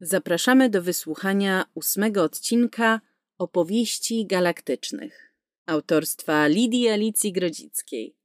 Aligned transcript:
Zapraszamy 0.00 0.70
do 0.70 0.82
wysłuchania 0.82 1.64
ósmego 1.74 2.22
odcinka 2.22 3.00
Opowieści 3.38 4.26
Galaktycznych 4.26 5.32
autorstwa 5.66 6.46
Lidii 6.46 6.88
Alicji 6.88 7.32
Grodzickiej. 7.32 8.16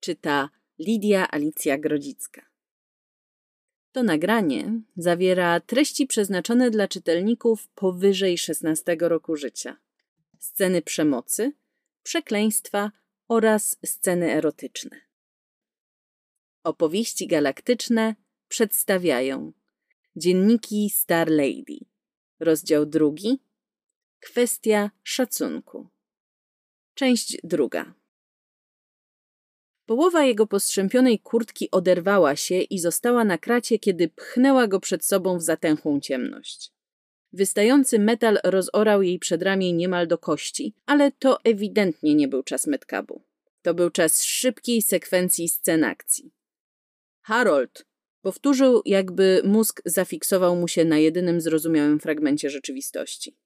Czyta 0.00 0.50
Lidia 0.78 1.30
Alicja 1.30 1.78
Grodzicka. 1.78 2.42
To 3.92 4.02
nagranie 4.02 4.80
zawiera 4.96 5.60
treści 5.60 6.06
przeznaczone 6.06 6.70
dla 6.70 6.88
czytelników 6.88 7.68
powyżej 7.68 8.38
16 8.38 8.96
roku 9.00 9.36
życia. 9.36 9.76
Sceny 10.38 10.82
przemocy, 10.82 11.52
przekleństwa 12.02 12.90
oraz 13.28 13.78
sceny 13.86 14.32
erotyczne. 14.32 15.00
Opowieści 16.64 17.26
galaktyczne 17.26 18.14
przedstawiają 18.48 19.52
Dzienniki 20.16 20.90
Star 20.90 21.30
Lady. 21.30 21.78
Rozdział 22.40 22.86
drugi. 22.86 23.38
Kwestia 24.20 24.90
szacunku. 25.02 25.88
Część 26.94 27.38
druga. 27.44 27.94
Połowa 29.86 30.24
jego 30.24 30.46
postrzępionej 30.46 31.18
kurtki 31.18 31.70
oderwała 31.70 32.36
się 32.36 32.54
i 32.54 32.78
została 32.78 33.24
na 33.24 33.38
kracie, 33.38 33.78
kiedy 33.78 34.08
pchnęła 34.08 34.66
go 34.66 34.80
przed 34.80 35.04
sobą 35.04 35.38
w 35.38 35.42
zatęchłą 35.42 36.00
ciemność. 36.00 36.72
Wystający 37.32 37.98
metal 37.98 38.38
rozorał 38.44 39.02
jej 39.02 39.18
przedramię 39.18 39.72
niemal 39.72 40.06
do 40.06 40.18
kości, 40.18 40.74
ale 40.86 41.12
to 41.12 41.38
ewidentnie 41.44 42.14
nie 42.14 42.28
był 42.28 42.42
czas 42.42 42.66
metkabu. 42.66 43.22
To 43.62 43.74
był 43.74 43.90
czas 43.90 44.24
szybkiej 44.24 44.82
sekwencji 44.82 45.48
scen 45.48 45.84
akcji. 45.84 46.32
Harold, 47.22 47.89
Powtórzył, 48.22 48.82
jakby 48.84 49.42
mózg 49.44 49.82
zafiksował 49.84 50.56
mu 50.56 50.68
się 50.68 50.84
na 50.84 50.98
jedynym 50.98 51.40
zrozumiałym 51.40 52.00
fragmencie 52.00 52.50
rzeczywistości. 52.50 53.36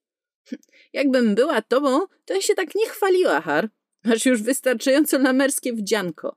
Jakbym 0.93 1.35
była 1.35 1.61
tobą, 1.61 1.99
to 2.25 2.33
ja 2.33 2.41
się 2.41 2.55
tak 2.55 2.75
nie 2.75 2.89
chwaliła, 2.89 3.41
Har. 3.41 3.69
Masz 4.03 4.25
już 4.25 4.41
wystarczająco 4.41 5.17
lamerskie 5.17 5.73
wdzianko. 5.73 6.35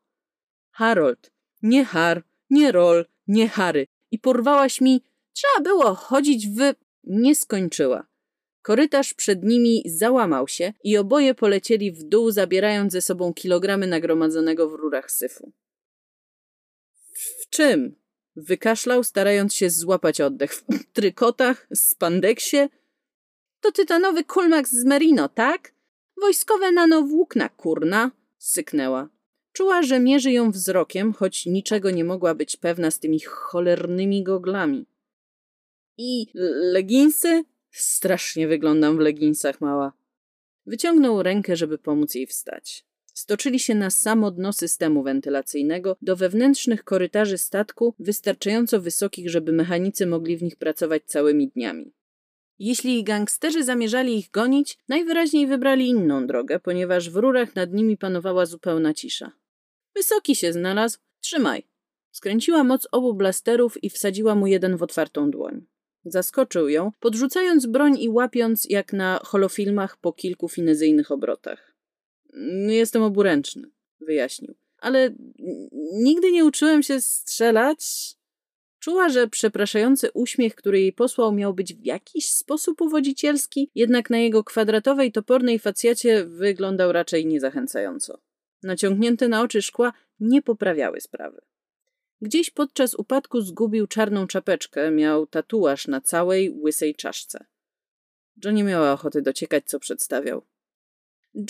Harold, 0.70 1.32
nie 1.62 1.84
Har, 1.84 2.22
nie 2.50 2.72
Rol, 2.72 3.06
nie 3.26 3.48
Harry. 3.48 3.86
I 4.10 4.18
porwałaś 4.18 4.80
mi, 4.80 5.04
trzeba 5.32 5.60
było 5.64 5.94
chodzić 5.94 6.48
w... 6.48 6.74
Nie 7.04 7.34
skończyła. 7.34 8.06
Korytarz 8.62 9.14
przed 9.14 9.44
nimi 9.44 9.82
załamał 9.86 10.48
się 10.48 10.72
i 10.84 10.96
oboje 10.96 11.34
polecieli 11.34 11.92
w 11.92 12.02
dół, 12.02 12.30
zabierając 12.30 12.92
ze 12.92 13.00
sobą 13.00 13.34
kilogramy 13.34 13.86
nagromadzonego 13.86 14.70
w 14.70 14.74
rurach 14.74 15.10
syfu. 15.10 15.52
W 17.40 17.48
czym? 17.50 17.96
Wykaszlał, 18.36 19.04
starając 19.04 19.54
się 19.54 19.70
złapać 19.70 20.20
oddech. 20.20 20.52
W 20.54 20.84
trykotach, 20.92 21.66
spandeksie. 21.74 22.56
To 23.60 23.72
tytanowy 23.72 24.24
kulmax 24.24 24.72
z 24.72 24.84
merino, 24.84 25.28
tak? 25.28 25.72
Wojskowe 26.20 26.72
nanowłókna, 26.72 27.48
kurna, 27.48 28.10
syknęła. 28.38 29.08
Czuła, 29.52 29.82
że 29.82 30.00
mierzy 30.00 30.32
ją 30.32 30.50
wzrokiem, 30.50 31.12
choć 31.12 31.46
niczego 31.46 31.90
nie 31.90 32.04
mogła 32.04 32.34
być 32.34 32.56
pewna 32.56 32.90
z 32.90 32.98
tymi 32.98 33.20
cholernymi 33.20 34.22
goglami. 34.22 34.86
I 35.98 36.26
leginsy? 36.72 37.44
Strasznie 37.70 38.48
wyglądam 38.48 38.96
w 38.96 39.00
leginsach, 39.00 39.60
mała. 39.60 39.92
Wyciągnął 40.66 41.22
rękę, 41.22 41.56
żeby 41.56 41.78
pomóc 41.78 42.14
jej 42.14 42.26
wstać. 42.26 42.87
Stoczyli 43.18 43.58
się 43.58 43.74
na 43.74 43.90
samo 43.90 44.30
dno 44.30 44.52
systemu 44.52 45.02
wentylacyjnego, 45.02 45.96
do 46.02 46.16
wewnętrznych 46.16 46.84
korytarzy 46.84 47.38
statku, 47.38 47.94
wystarczająco 47.98 48.80
wysokich, 48.80 49.30
żeby 49.30 49.52
mechanicy 49.52 50.06
mogli 50.06 50.36
w 50.36 50.42
nich 50.42 50.56
pracować 50.56 51.02
całymi 51.06 51.48
dniami. 51.48 51.92
Jeśli 52.58 53.04
gangsterzy 53.04 53.64
zamierzali 53.64 54.18
ich 54.18 54.30
gonić, 54.30 54.78
najwyraźniej 54.88 55.46
wybrali 55.46 55.88
inną 55.88 56.26
drogę, 56.26 56.60
ponieważ 56.60 57.10
w 57.10 57.16
rurach 57.16 57.54
nad 57.54 57.72
nimi 57.72 57.96
panowała 57.96 58.46
zupełna 58.46 58.94
cisza. 58.94 59.32
Wysoki 59.96 60.36
się 60.36 60.52
znalazł. 60.52 60.98
Trzymaj. 61.20 61.66
Skręciła 62.10 62.64
moc 62.64 62.88
obu 62.92 63.14
blasterów 63.14 63.84
i 63.84 63.90
wsadziła 63.90 64.34
mu 64.34 64.46
jeden 64.46 64.76
w 64.76 64.82
otwartą 64.82 65.30
dłoń. 65.30 65.66
Zaskoczył 66.04 66.68
ją, 66.68 66.92
podrzucając 67.00 67.66
broń 67.66 67.98
i 67.98 68.08
łapiąc, 68.08 68.64
jak 68.64 68.92
na 68.92 69.20
holofilmach, 69.24 69.96
po 69.96 70.12
kilku 70.12 70.48
finezyjnych 70.48 71.10
obrotach. 71.10 71.77
Jestem 72.68 73.02
oburęczny, 73.02 73.70
wyjaśnił. 74.00 74.54
Ale 74.78 75.14
nigdy 75.92 76.32
nie 76.32 76.44
uczyłem 76.44 76.82
się 76.82 77.00
strzelać. 77.00 78.14
Czuła, 78.78 79.08
że 79.08 79.28
przepraszający 79.28 80.12
uśmiech, 80.12 80.54
który 80.54 80.80
jej 80.80 80.92
posłał, 80.92 81.32
miał 81.32 81.54
być 81.54 81.74
w 81.74 81.84
jakiś 81.84 82.30
sposób 82.30 82.80
uwodzicielski, 82.80 83.70
jednak 83.74 84.10
na 84.10 84.18
jego 84.18 84.44
kwadratowej, 84.44 85.12
topornej 85.12 85.58
facjacie 85.58 86.24
wyglądał 86.24 86.92
raczej 86.92 87.26
niezachęcająco. 87.26 88.18
Naciągnięte 88.62 89.28
na 89.28 89.42
oczy 89.42 89.62
szkła 89.62 89.92
nie 90.20 90.42
poprawiały 90.42 91.00
sprawy. 91.00 91.40
Gdzieś 92.20 92.50
podczas 92.50 92.94
upadku 92.94 93.40
zgubił 93.40 93.86
czarną 93.86 94.26
czapeczkę, 94.26 94.90
miał 94.90 95.26
tatuaż 95.26 95.86
na 95.86 96.00
całej 96.00 96.50
łysej 96.50 96.94
czaszce. 96.94 97.44
Jo 98.44 98.50
nie 98.50 98.64
miała 98.64 98.92
ochoty 98.92 99.22
dociekać, 99.22 99.64
co 99.66 99.80
przedstawiał. 99.80 100.42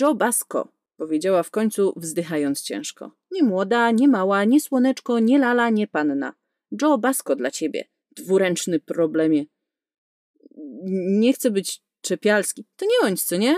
Joe 0.00 0.14
Basco, 0.14 0.68
powiedziała 0.96 1.42
w 1.42 1.50
końcu, 1.50 1.92
wzdychając 1.96 2.62
ciężko. 2.62 3.10
Nie 3.30 3.42
młoda, 3.42 3.90
nie 3.90 4.08
mała, 4.08 4.44
nie 4.44 4.60
słoneczko, 4.60 5.18
nie 5.18 5.38
lala, 5.38 5.70
nie 5.70 5.86
panna. 5.86 6.34
Joe 6.82 6.98
Basco 6.98 7.36
dla 7.36 7.50
ciebie. 7.50 7.84
Dwuręczny 8.16 8.80
problemie. 8.80 9.44
Nie 11.20 11.32
chcę 11.32 11.50
być 11.50 11.82
czepialski. 12.00 12.64
To 12.76 12.84
nie 12.84 13.08
bądź, 13.08 13.22
co 13.22 13.36
nie? 13.36 13.56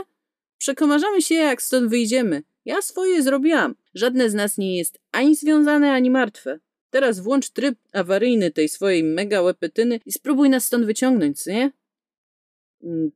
Przekomarzamy 0.59 1.23
się, 1.23 1.35
jak 1.35 1.63
stąd 1.63 1.91
wyjdziemy. 1.91 2.43
Ja 2.65 2.83
swoje 2.83 3.23
zrobiłam. 3.23 3.75
Żadne 3.95 4.31
z 4.31 4.35
nas 4.35 4.59
nie 4.59 4.79
jest 4.79 4.99
ani 5.13 5.37
związane, 5.37 5.93
ani 5.93 6.11
martwe. 6.11 6.61
Teraz 6.91 7.21
włącz 7.21 7.51
tryb 7.51 7.79
awaryjny 7.93 8.51
tej 8.51 8.69
swojej 8.69 9.05
mega 9.05 9.43
łepetyny 9.43 10.01
i 10.07 10.13
spróbuj 10.13 10.51
nas 10.51 10.65
stąd 10.65 10.87
wyciągnąć, 10.87 11.43
co 11.43 11.51
nie? 11.51 11.73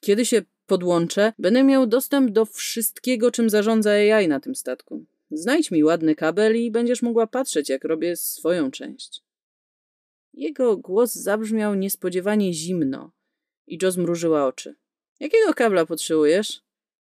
Kiedy 0.00 0.24
się 0.24 0.42
podłączę, 0.66 1.32
będę 1.38 1.64
miał 1.64 1.86
dostęp 1.86 2.30
do 2.30 2.44
wszystkiego, 2.44 3.30
czym 3.30 3.50
zarządza 3.50 3.90
AI 3.90 4.28
na 4.28 4.40
tym 4.40 4.54
statku. 4.54 5.04
Znajdź 5.30 5.70
mi 5.70 5.84
ładny 5.84 6.14
kabel 6.14 6.56
i 6.56 6.70
będziesz 6.70 7.02
mogła 7.02 7.26
patrzeć, 7.26 7.68
jak 7.68 7.84
robię 7.84 8.16
swoją 8.16 8.70
część. 8.70 9.22
Jego 10.34 10.76
głos 10.76 11.14
zabrzmiał 11.14 11.74
niespodziewanie 11.74 12.52
zimno 12.52 13.12
i 13.66 13.78
Jo 13.82 13.90
zmrużyła 13.90 14.46
oczy. 14.46 14.74
Jakiego 15.20 15.54
kabla 15.54 15.86
potrzebujesz? 15.86 16.64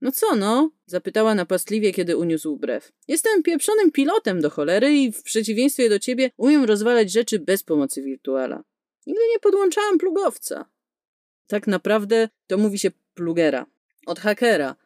No 0.01 0.13
co 0.13 0.37
no? 0.37 0.71
Zapytała 0.87 1.35
napastliwie, 1.35 1.93
kiedy 1.93 2.17
uniósł 2.17 2.57
brew. 2.57 2.93
Jestem 3.09 3.43
pieprzonym 3.43 3.93
pilotem 3.93 4.41
do 4.41 4.51
cholery 4.51 4.93
i 4.93 5.13
w 5.13 5.23
przeciwieństwie 5.23 5.89
do 5.89 5.99
ciebie 5.99 6.31
umiem 6.37 6.65
rozwalać 6.65 7.13
rzeczy 7.13 7.39
bez 7.39 7.63
pomocy 7.63 8.03
wirtuala. 8.03 8.65
Nigdy 9.07 9.23
nie 9.31 9.39
podłączałam 9.39 9.99
plugowca. 9.99 10.71
Tak 11.47 11.67
naprawdę 11.67 12.29
to 12.47 12.59
mówi 12.59 12.79
się 12.79 12.91
plugera. 13.19 13.67
Od 14.07 14.21
hakera. 14.21 14.77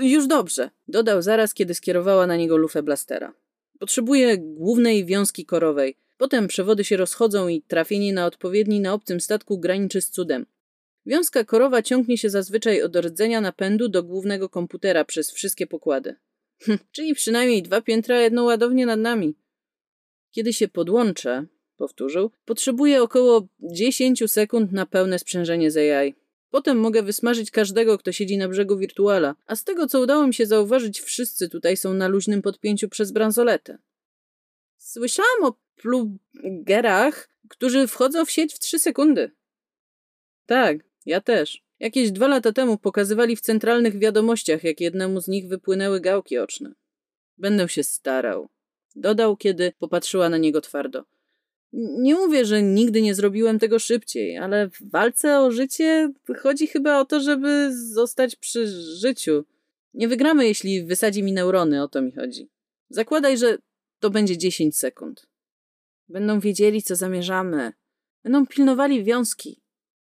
Już 0.00 0.26
dobrze, 0.26 0.70
dodał 0.88 1.22
zaraz, 1.22 1.54
kiedy 1.54 1.74
skierowała 1.74 2.26
na 2.26 2.36
niego 2.36 2.56
lufę 2.56 2.82
blastera. 2.82 3.32
Potrzebuję 3.78 4.38
głównej 4.38 5.04
wiązki 5.04 5.46
korowej. 5.46 5.96
Potem 6.18 6.48
przewody 6.48 6.84
się 6.84 6.96
rozchodzą 6.96 7.48
i 7.48 7.62
trafienie 7.62 8.12
na 8.12 8.26
odpowiedni 8.26 8.80
na 8.80 8.92
obcym 8.92 9.20
statku 9.20 9.58
graniczy 9.58 10.00
z 10.00 10.10
cudem. 10.10 10.46
Wiązka 11.06 11.44
korowa 11.44 11.82
ciągnie 11.82 12.18
się 12.18 12.30
zazwyczaj 12.30 12.82
od 12.82 12.96
rdzenia 12.96 13.40
napędu 13.40 13.88
do 13.88 14.02
głównego 14.02 14.48
komputera 14.48 15.04
przez 15.04 15.32
wszystkie 15.32 15.66
pokłady. 15.66 16.14
Hm, 16.62 16.78
czyli 16.92 17.14
przynajmniej 17.14 17.62
dwa 17.62 17.80
piętra, 17.80 18.20
jedną 18.20 18.44
ładownię 18.44 18.86
nad 18.86 19.00
nami. 19.00 19.34
Kiedy 20.30 20.52
się 20.52 20.68
podłączę, 20.68 21.46
powtórzył, 21.76 22.30
potrzebuję 22.44 23.02
około 23.02 23.46
10 23.60 24.22
sekund 24.26 24.72
na 24.72 24.86
pełne 24.86 25.18
sprzężenie 25.18 25.70
z 25.70 25.76
AI. 25.76 26.21
Potem 26.52 26.78
mogę 26.78 27.02
wysmażyć 27.02 27.50
każdego, 27.50 27.98
kto 27.98 28.12
siedzi 28.12 28.36
na 28.36 28.48
brzegu 28.48 28.76
wirtuala, 28.76 29.34
a 29.46 29.56
z 29.56 29.64
tego, 29.64 29.86
co 29.86 30.00
udało 30.00 30.26
mi 30.26 30.34
się 30.34 30.46
zauważyć, 30.46 31.00
wszyscy 31.00 31.48
tutaj 31.48 31.76
są 31.76 31.94
na 31.94 32.08
luźnym 32.08 32.42
podpięciu 32.42 32.88
przez 32.88 33.12
bransoletę. 33.12 33.78
Słyszałam 34.78 35.44
o 35.44 35.54
plugerach, 35.76 37.28
którzy 37.48 37.86
wchodzą 37.86 38.24
w 38.24 38.30
sieć 38.30 38.54
w 38.54 38.58
trzy 38.58 38.78
sekundy. 38.78 39.30
Tak, 40.46 40.76
ja 41.06 41.20
też. 41.20 41.62
Jakieś 41.80 42.10
dwa 42.10 42.28
lata 42.28 42.52
temu 42.52 42.78
pokazywali 42.78 43.36
w 43.36 43.40
centralnych 43.40 43.98
wiadomościach, 43.98 44.64
jak 44.64 44.80
jednemu 44.80 45.20
z 45.20 45.28
nich 45.28 45.48
wypłynęły 45.48 46.00
gałki 46.00 46.38
oczne. 46.38 46.72
Będę 47.38 47.68
się 47.68 47.84
starał. 47.84 48.48
Dodał, 48.96 49.36
kiedy 49.36 49.72
popatrzyła 49.78 50.28
na 50.28 50.38
niego 50.38 50.60
twardo. 50.60 51.04
Nie 51.72 52.14
mówię, 52.14 52.44
że 52.44 52.62
nigdy 52.62 53.02
nie 53.02 53.14
zrobiłem 53.14 53.58
tego 53.58 53.78
szybciej, 53.78 54.38
ale 54.38 54.70
w 54.70 54.90
walce 54.90 55.40
o 55.40 55.50
życie 55.50 56.12
chodzi 56.38 56.66
chyba 56.66 57.00
o 57.00 57.04
to, 57.04 57.20
żeby 57.20 57.76
zostać 57.76 58.36
przy 58.36 58.66
życiu. 58.96 59.44
Nie 59.94 60.08
wygramy, 60.08 60.46
jeśli 60.46 60.84
wysadzi 60.84 61.22
mi 61.22 61.32
neurony, 61.32 61.82
o 61.82 61.88
to 61.88 62.02
mi 62.02 62.12
chodzi. 62.12 62.48
Zakładaj, 62.88 63.38
że 63.38 63.58
to 64.00 64.10
będzie 64.10 64.38
10 64.38 64.76
sekund. 64.76 65.26
Będą 66.08 66.40
wiedzieli, 66.40 66.82
co 66.82 66.96
zamierzamy. 66.96 67.72
Będą 68.22 68.46
pilnowali 68.46 69.04
wiązki. 69.04 69.62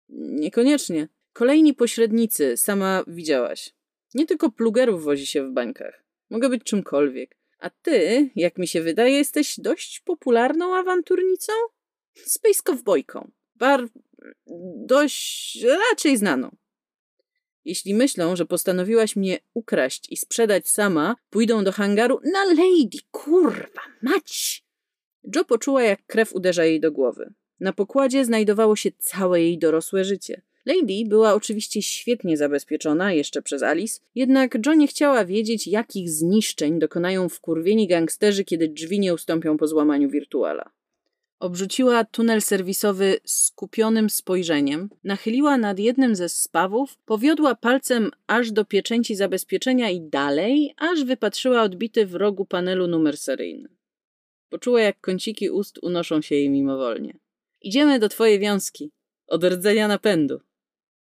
Niekoniecznie. 0.09 1.09
Kolejni 1.33 1.75
pośrednicy, 1.75 2.57
sama 2.57 3.05
widziałaś. 3.07 3.75
Nie 4.15 4.27
tylko 4.27 4.51
plugerów 4.51 5.05
wozi 5.05 5.27
się 5.27 5.47
w 5.47 5.53
bańkach. 5.53 6.05
Mogę 6.31 6.49
być 6.49 6.65
czymkolwiek. 6.65 7.42
A 7.63 7.71
ty, 7.71 8.31
jak 8.37 8.59
mi 8.59 8.69
się 8.69 8.83
wydaje, 8.83 9.17
jesteś 9.17 9.61
dość 9.61 10.01
popularną 10.01 10.77
awanturnicą? 10.77 11.53
Space 12.15 12.63
Cowboyką. 12.65 13.31
Bar... 13.55 13.89
dość 14.87 15.59
raczej 15.91 16.17
znaną. 16.17 16.57
Jeśli 17.65 17.95
myślą, 17.95 18.37
że 18.37 18.47
postanowiłaś 18.47 19.17
mnie 19.17 19.39
ukraść 19.55 20.13
i 20.13 20.17
sprzedać 20.17 20.69
sama, 20.69 21.17
pójdą 21.31 21.65
do 21.65 21.73
hangaru 21.73 22.21
na 22.33 22.45
Lady, 22.45 22.99
kurwa, 23.11 23.83
mać! 24.03 24.65
Joe 25.37 25.45
poczuła, 25.45 25.83
jak 25.83 26.07
krew 26.07 26.35
uderza 26.35 26.65
jej 26.65 26.81
do 26.81 26.93
głowy. 26.93 27.35
Na 27.61 27.73
pokładzie 27.73 28.25
znajdowało 28.25 28.77
się 28.77 28.91
całe 28.99 29.41
jej 29.43 29.59
dorosłe 29.59 30.05
życie. 30.05 30.43
Lady 30.67 31.05
była 31.09 31.35
oczywiście 31.35 31.83
świetnie 31.83 32.37
zabezpieczona 32.37 33.13
jeszcze 33.13 33.43
przez 33.43 33.63
Alice, 33.63 34.01
jednak 34.15 34.67
Joe 34.67 34.75
nie 34.75 34.87
chciała 34.87 35.25
wiedzieć, 35.25 35.67
jakich 35.67 36.11
zniszczeń 36.11 36.79
dokonają 36.79 37.29
wkurwieni 37.29 37.89
gangsterzy, 37.89 38.45
kiedy 38.45 38.69
drzwi 38.69 39.01
nie 39.01 39.15
ustąpią 39.15 39.57
po 39.57 39.67
złamaniu 39.67 40.11
wirtuala. 40.11 40.71
Obrzuciła 41.41 42.05
tunel 42.05 42.43
serwisowy 42.43 43.17
skupionym 43.25 44.11
spojrzeniem, 44.11 44.89
nachyliła 45.05 45.59
nad 45.59 45.79
jednym 45.79 46.17
ze 46.17 46.29
spawów, 46.29 46.99
powiodła 47.05 47.55
palcem 47.55 48.11
aż 48.27 48.53
do 48.53 48.65
pieczęci 48.65 49.15
zabezpieczenia 49.15 49.91
i 49.91 50.01
dalej, 50.01 50.75
aż 50.77 51.05
wypatrzyła 51.05 51.63
odbity 51.63 52.07
w 52.07 52.15
rogu 52.15 52.45
panelu 52.45 52.87
numer 52.87 53.17
seryjny. 53.17 53.69
Poczuła, 54.49 54.81
jak 54.81 55.01
kąciki 55.01 55.51
ust 55.51 55.79
unoszą 55.83 56.21
się 56.23 56.35
jej 56.35 56.51
mimowolnie. 56.51 57.19
Idziemy 57.63 57.99
do 57.99 58.09
twojej 58.09 58.39
wiązki. 58.39 58.91
Od 59.27 59.45
rdzenia 59.45 59.89
napędu. 59.89 60.41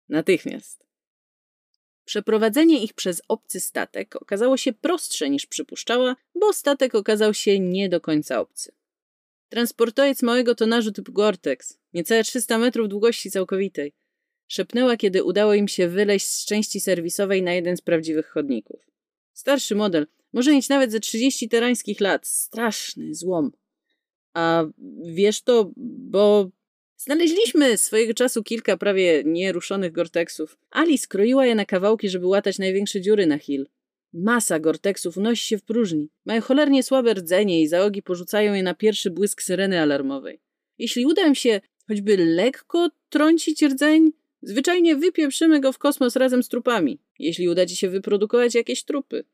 Natychmiast. 0.08 0.86
Przeprowadzenie 2.04 2.82
ich 2.82 2.92
przez 2.92 3.22
obcy 3.28 3.60
statek 3.60 4.16
okazało 4.16 4.56
się 4.56 4.72
prostsze 4.72 5.30
niż 5.30 5.46
przypuszczała, 5.46 6.16
bo 6.34 6.52
statek 6.52 6.94
okazał 6.94 7.34
się 7.34 7.60
nie 7.60 7.88
do 7.88 8.00
końca 8.00 8.40
obcy. 8.40 8.72
Transportowiec 9.48 10.22
małego 10.22 10.54
tonażu 10.54 10.92
typu 10.92 11.12
Gore-Tex, 11.12 11.78
niecałe 11.94 12.24
300 12.24 12.58
metrów 12.58 12.88
długości 12.88 13.30
całkowitej. 13.30 13.92
Szepnęła, 14.48 14.96
kiedy 14.96 15.24
udało 15.24 15.54
im 15.54 15.68
się 15.68 15.88
wyleźć 15.88 16.26
z 16.26 16.44
części 16.44 16.80
serwisowej 16.80 17.42
na 17.42 17.52
jeden 17.52 17.76
z 17.76 17.80
prawdziwych 17.80 18.26
chodników. 18.26 18.80
Starszy 19.32 19.74
model, 19.74 20.06
może 20.32 20.52
mieć 20.52 20.68
nawet 20.68 20.92
ze 20.92 21.00
30 21.00 21.48
terańskich 21.48 22.00
lat. 22.00 22.26
Straszny 22.26 23.14
złom. 23.14 23.52
A 24.34 24.64
wiesz 25.04 25.42
to, 25.42 25.70
bo 25.76 26.50
Znaleźliśmy 26.98 27.78
swojego 27.78 28.14
czasu 28.14 28.42
kilka 28.42 28.76
prawie 28.76 29.22
nieruszonych 29.24 29.92
gorteksów. 29.92 30.58
Ali 30.70 30.98
skroiła 30.98 31.46
je 31.46 31.54
na 31.54 31.64
kawałki, 31.64 32.08
żeby 32.08 32.26
łatać 32.26 32.58
największe 32.58 33.00
dziury 33.00 33.26
na 33.26 33.38
Hill. 33.38 33.66
Masa 34.12 34.58
gorteksów 34.58 35.16
unosi 35.16 35.46
się 35.46 35.58
w 35.58 35.62
próżni. 35.62 36.08
Mają 36.24 36.40
cholernie 36.40 36.82
słabe 36.82 37.14
rdzenie 37.14 37.62
i 37.62 37.68
załogi 37.68 38.02
porzucają 38.02 38.54
je 38.54 38.62
na 38.62 38.74
pierwszy 38.74 39.10
błysk 39.10 39.42
syreny 39.42 39.80
alarmowej. 39.80 40.40
Jeśli 40.78 41.06
uda 41.06 41.26
im 41.26 41.34
się 41.34 41.60
choćby 41.88 42.16
lekko 42.16 42.90
trącić 43.08 43.62
rdzeń, 43.62 44.12
zwyczajnie 44.42 44.96
wypieprzymy 44.96 45.60
go 45.60 45.72
w 45.72 45.78
kosmos 45.78 46.16
razem 46.16 46.42
z 46.42 46.48
trupami, 46.48 46.98
jeśli 47.18 47.48
uda 47.48 47.66
ci 47.66 47.76
się 47.76 47.88
wyprodukować 47.88 48.54
jakieś 48.54 48.84
trupy. 48.84 49.24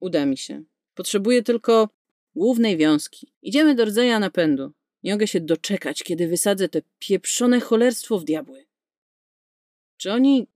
Uda 0.00 0.26
mi 0.26 0.36
się. 0.36 0.62
Potrzebuję 0.94 1.42
tylko 1.42 1.88
głównej 2.34 2.76
wiązki. 2.76 3.32
Idziemy 3.42 3.74
do 3.74 3.84
rdzenia 3.84 4.18
napędu. 4.18 4.72
Nie 5.02 5.12
mogę 5.12 5.26
się 5.26 5.40
doczekać, 5.40 6.02
kiedy 6.02 6.28
wysadzę 6.28 6.68
te 6.68 6.82
pieprzone 6.98 7.60
cholerstwo 7.60 8.18
w 8.18 8.24
diabły. 8.24 8.66
Czy 9.96 10.12
oni 10.12 10.46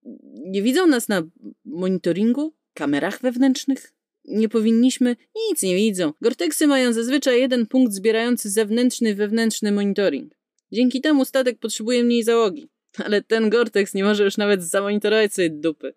nie 0.45 0.63
widzą 0.63 0.87
nas 0.87 1.09
na 1.09 1.23
monitoringu? 1.65 2.55
Kamerach 2.75 3.21
wewnętrznych? 3.21 3.93
Nie 4.25 4.49
powinniśmy? 4.49 5.17
Nic 5.51 5.63
nie 5.63 5.77
widzą. 5.77 6.13
Gorteksy 6.21 6.67
mają 6.67 6.93
zazwyczaj 6.93 7.41
jeden 7.41 7.67
punkt 7.67 7.93
zbierający 7.93 8.51
zewnętrzny 8.51 9.15
wewnętrzny 9.15 9.73
monitoring. 9.73 10.35
Dzięki 10.73 11.01
temu 11.01 11.25
statek 11.25 11.59
potrzebuje 11.59 12.05
mniej 12.05 12.23
załogi. 12.23 12.69
Ale 13.05 13.23
ten 13.23 13.51
Gortex 13.51 13.95
nie 13.95 14.05
może 14.05 14.25
już 14.25 14.37
nawet 14.37 14.65
zamonitorować 14.65 15.35
sobie 15.35 15.51
dupy. 15.51 15.95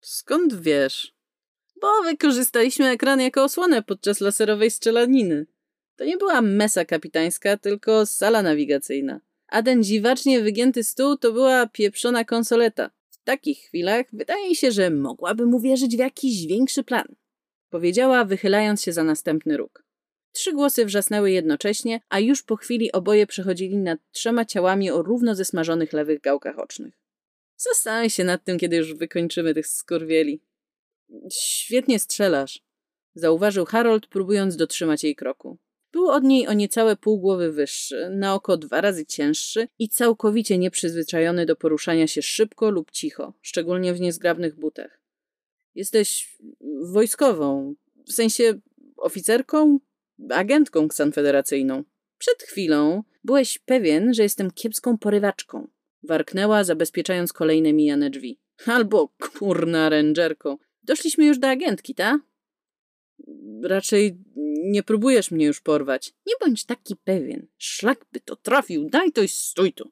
Skąd 0.00 0.60
wiesz? 0.60 1.14
Bo 1.80 2.02
wykorzystaliśmy 2.04 2.86
ekran 2.88 3.20
jako 3.20 3.44
osłonę 3.44 3.82
podczas 3.82 4.20
laserowej 4.20 4.70
strzelaniny. 4.70 5.46
To 5.98 6.04
nie 6.04 6.16
była 6.16 6.40
mesa 6.40 6.84
kapitańska, 6.84 7.56
tylko 7.56 8.06
sala 8.06 8.42
nawigacyjna. 8.42 9.20
A 9.48 9.62
ten 9.62 9.82
dziwacznie 9.82 10.40
wygięty 10.40 10.84
stół 10.84 11.16
to 11.16 11.32
była 11.32 11.66
pieprzona 11.66 12.24
konsoleta. 12.24 12.90
W 13.10 13.24
takich 13.24 13.58
chwilach 13.58 14.06
wydaje 14.12 14.54
się, 14.54 14.72
że 14.72 14.90
mogłabym 14.90 15.54
uwierzyć 15.54 15.96
w 15.96 15.98
jakiś 15.98 16.46
większy 16.46 16.84
plan. 16.84 17.06
Powiedziała, 17.70 18.24
wychylając 18.24 18.82
się 18.82 18.92
za 18.92 19.04
następny 19.04 19.56
róg. 19.56 19.84
Trzy 20.32 20.52
głosy 20.52 20.84
wrzasnęły 20.84 21.30
jednocześnie, 21.30 22.00
a 22.08 22.20
już 22.20 22.42
po 22.42 22.56
chwili 22.56 22.92
oboje 22.92 23.26
przechodzili 23.26 23.76
nad 23.76 23.98
trzema 24.12 24.44
ciałami 24.44 24.90
o 24.90 25.02
równo 25.02 25.34
zesmażonych 25.34 25.92
lewych 25.92 26.20
gałkach 26.20 26.58
ocznych. 26.58 26.94
Zastanawiaj 27.56 28.10
się 28.10 28.24
nad 28.24 28.44
tym, 28.44 28.58
kiedy 28.58 28.76
już 28.76 28.94
wykończymy 28.94 29.54
tych 29.54 29.66
skurwieli. 29.66 30.40
Świetnie 31.32 31.98
strzelasz, 31.98 32.60
zauważył 33.14 33.64
Harold, 33.64 34.06
próbując 34.06 34.56
dotrzymać 34.56 35.04
jej 35.04 35.16
kroku. 35.16 35.58
Był 35.92 36.08
od 36.08 36.24
niej 36.24 36.46
o 36.46 36.52
niecałe 36.52 36.96
pół 36.96 37.18
głowy 37.18 37.52
wyższy, 37.52 38.10
na 38.10 38.34
oko 38.34 38.56
dwa 38.56 38.80
razy 38.80 39.06
cięższy 39.06 39.68
i 39.78 39.88
całkowicie 39.88 40.58
nieprzyzwyczajony 40.58 41.46
do 41.46 41.56
poruszania 41.56 42.06
się 42.06 42.22
szybko 42.22 42.70
lub 42.70 42.90
cicho, 42.90 43.32
szczególnie 43.42 43.94
w 43.94 44.00
niezgrabnych 44.00 44.54
butach. 44.54 45.00
Jesteś 45.74 46.38
wojskową, 46.82 47.74
w 48.06 48.12
sensie 48.12 48.60
oficerką, 48.96 49.78
agentką 50.30 50.88
konfederacyjną. 50.88 51.84
Przed 52.18 52.42
chwilą 52.42 53.02
byłeś 53.24 53.58
pewien, 53.58 54.14
że 54.14 54.22
jestem 54.22 54.50
kiepską 54.50 54.98
porywaczką. 54.98 55.68
Warknęła, 56.02 56.64
zabezpieczając 56.64 57.32
kolejne 57.32 57.72
mijane 57.72 58.10
drzwi. 58.10 58.38
Albo 58.66 59.08
kurna 59.38 59.88
rangerką. 59.88 60.58
Doszliśmy 60.82 61.26
już 61.26 61.38
do 61.38 61.48
agentki, 61.48 61.94
ta? 61.94 62.20
Raczej 63.62 64.18
nie 64.64 64.82
próbujesz 64.82 65.30
mnie 65.30 65.46
już 65.46 65.60
porwać. 65.60 66.14
Nie 66.26 66.34
bądź 66.40 66.64
taki 66.64 66.96
pewien. 66.96 67.46
Szlak 67.58 68.06
by 68.12 68.20
to 68.20 68.36
trafił. 68.36 68.90
Daj 68.90 69.12
to 69.12 69.22
i 69.22 69.28
stój 69.28 69.72
tu. 69.72 69.90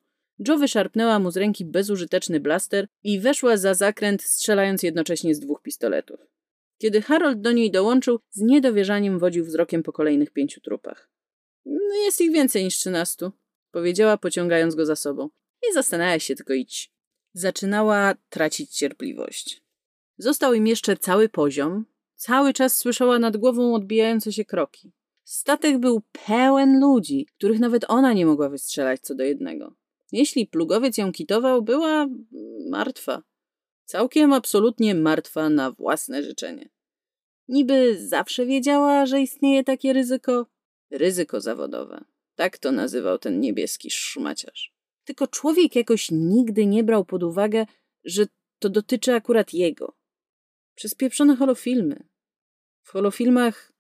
Joe 0.49 0.59
wyszarpnęła 0.59 1.19
mu 1.19 1.31
z 1.31 1.37
ręki 1.37 1.65
bezużyteczny 1.65 2.41
blaster 2.41 2.87
i 3.03 3.21
weszła 3.21 3.57
za 3.57 3.75
zakręt, 3.75 4.23
strzelając 4.23 4.83
jednocześnie 4.83 5.35
z 5.35 5.41
dwóch 5.41 5.63
pistoletów. 5.63 6.21
Kiedy 6.79 7.03
Harold 7.03 7.41
do 7.41 7.53
niej 7.53 7.71
dołączył, 7.71 8.21
z 8.31 8.41
niedowierzaniem 8.41 9.19
wodził 9.19 9.45
wzrokiem 9.45 9.83
po 9.83 9.93
kolejnych 9.93 10.31
pięciu 10.31 10.61
trupach. 10.61 11.11
No 11.65 11.95
jest 12.05 12.21
ich 12.21 12.33
więcej 12.33 12.65
niż 12.65 12.79
trzynastu, 12.79 13.33
powiedziała, 13.71 14.17
pociągając 14.17 14.75
go 14.75 14.87
za 14.87 14.97
sobą. 14.97 15.31
Nie 15.67 15.73
zastanawiaj 15.73 16.21
się, 16.21 16.35
tylko 16.35 16.55
idź. 16.55 16.93
Zaczynała 17.33 18.15
tracić 18.29 18.71
cierpliwość. 18.71 19.63
Został 20.19 20.55
im 20.55 20.67
jeszcze 20.67 20.97
cały 20.97 21.29
poziom, 21.29 21.85
Cały 22.17 22.53
czas 22.53 22.77
słyszała 22.77 23.19
nad 23.19 23.37
głową 23.37 23.75
odbijające 23.75 24.33
się 24.33 24.45
kroki. 24.45 24.93
Statek 25.25 25.79
był 25.79 26.03
pełen 26.27 26.81
ludzi, 26.81 27.27
których 27.37 27.61
nawet 27.61 27.85
ona 27.89 28.13
nie 28.13 28.27
mogła 28.27 28.49
wystrzelać 28.49 29.01
co 29.01 29.15
do 29.15 29.25
jednego. 29.25 29.75
Jeśli 30.13 30.47
plugowiec 30.47 30.99
ją 30.99 31.13
kitował, 31.13 31.63
była 31.63 32.07
martwa. 32.71 33.23
Całkiem 33.85 34.33
absolutnie 34.33 34.95
martwa 34.95 35.49
na 35.51 35.71
własne 35.71 36.23
życzenie. 36.23 36.69
Niby 37.49 38.09
zawsze 38.09 38.47
wiedziała, 38.47 39.07
że 39.07 39.21
istnieje 39.21 39.65
takie 39.65 39.93
ryzyko. 39.93 40.47
Ryzyko 40.91 41.41
zawodowe. 41.41 42.05
Tak 42.35 42.59
to 42.59 42.73
nazywał 42.73 43.19
ten 43.19 43.41
niebieski 43.41 43.91
szmaciarz. 43.91 44.73
Tylko 45.05 45.27
człowiek 45.27 45.77
jakoś 45.77 46.11
nigdy 46.11 46.67
nie 46.67 46.85
brał 46.85 47.05
pod 47.05 47.23
uwagę, 47.23 47.67
że 48.05 48.27
to 48.59 48.69
dotyczy 48.69 49.15
akurat 49.15 49.55
jego. 49.55 49.97
Przez 50.77 50.95
pieprzone 50.95 51.37
holofilmy. 51.37 52.09
W 52.83 52.91
holofilmach 52.91 53.73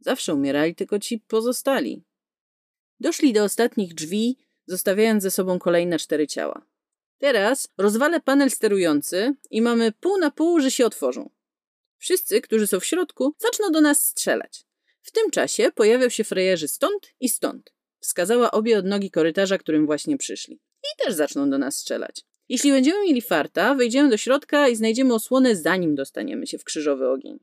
zawsze 0.00 0.34
umierali 0.34 0.74
tylko 0.74 0.98
ci 0.98 1.18
pozostali. 1.18 2.04
Doszli 3.00 3.32
do 3.32 3.44
ostatnich 3.44 3.94
drzwi, 3.94 4.38
zostawiając 4.66 5.22
ze 5.22 5.30
sobą 5.30 5.58
kolejne 5.58 5.98
cztery 5.98 6.26
ciała. 6.26 6.66
Teraz 7.18 7.68
rozwalę 7.78 8.20
panel 8.20 8.50
sterujący 8.50 9.34
i 9.50 9.62
mamy 9.62 9.92
pół 9.92 10.18
na 10.18 10.30
pół, 10.30 10.60
że 10.60 10.70
się 10.70 10.86
otworzą. 10.86 11.30
Wszyscy, 11.98 12.40
którzy 12.40 12.66
są 12.66 12.80
w 12.80 12.84
środku, 12.84 13.34
zaczną 13.38 13.70
do 13.70 13.80
nas 13.80 14.06
strzelać. 14.06 14.66
W 15.02 15.12
tym 15.12 15.30
czasie 15.30 15.72
pojawią 15.72 16.08
się 16.08 16.24
frejerzy 16.24 16.68
stąd 16.68 17.14
i 17.20 17.28
stąd. 17.28 17.74
Wskazała 18.00 18.50
obie 18.50 18.78
odnogi 18.78 19.10
korytarza, 19.10 19.58
którym 19.58 19.86
właśnie 19.86 20.18
przyszli. 20.18 20.54
I 20.54 21.04
też 21.04 21.14
zaczną 21.14 21.50
do 21.50 21.58
nas 21.58 21.76
strzelać. 21.76 22.24
Jeśli 22.48 22.70
będziemy 22.70 23.04
mieli 23.04 23.22
farta, 23.22 23.74
wejdziemy 23.74 24.10
do 24.10 24.16
środka 24.16 24.68
i 24.68 24.76
znajdziemy 24.76 25.14
osłonę, 25.14 25.56
zanim 25.56 25.94
dostaniemy 25.94 26.46
się 26.46 26.58
w 26.58 26.64
krzyżowy 26.64 27.08
ogień. 27.08 27.38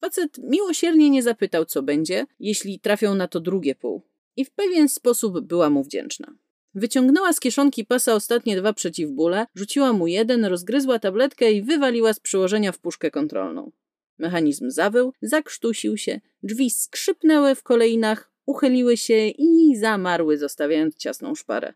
Facet 0.00 0.38
miłosiernie 0.38 1.10
nie 1.10 1.22
zapytał, 1.22 1.64
co 1.64 1.82
będzie, 1.82 2.26
jeśli 2.40 2.80
trafią 2.80 3.14
na 3.14 3.28
to 3.28 3.40
drugie 3.40 3.74
pół. 3.74 4.02
I 4.36 4.44
w 4.44 4.50
pewien 4.50 4.88
sposób 4.88 5.40
była 5.40 5.70
mu 5.70 5.84
wdzięczna. 5.84 6.34
Wyciągnęła 6.74 7.32
z 7.32 7.40
kieszonki 7.40 7.84
pasa 7.84 8.14
ostatnie 8.14 8.56
dwa 8.56 8.72
przeciwbóle, 8.72 9.46
rzuciła 9.54 9.92
mu 9.92 10.06
jeden, 10.06 10.44
rozgryzła 10.44 10.98
tabletkę 10.98 11.52
i 11.52 11.62
wywaliła 11.62 12.12
z 12.12 12.20
przyłożenia 12.20 12.72
w 12.72 12.78
puszkę 12.78 13.10
kontrolną. 13.10 13.72
Mechanizm 14.18 14.70
zawył, 14.70 15.12
zakrztusił 15.22 15.96
się, 15.96 16.20
drzwi 16.42 16.70
skrzypnęły 16.70 17.54
w 17.54 17.62
kolejnach, 17.62 18.32
uchyliły 18.46 18.96
się 18.96 19.28
i 19.28 19.76
zamarły, 19.76 20.38
zostawiając 20.38 20.96
ciasną 20.96 21.34
szparę. 21.34 21.74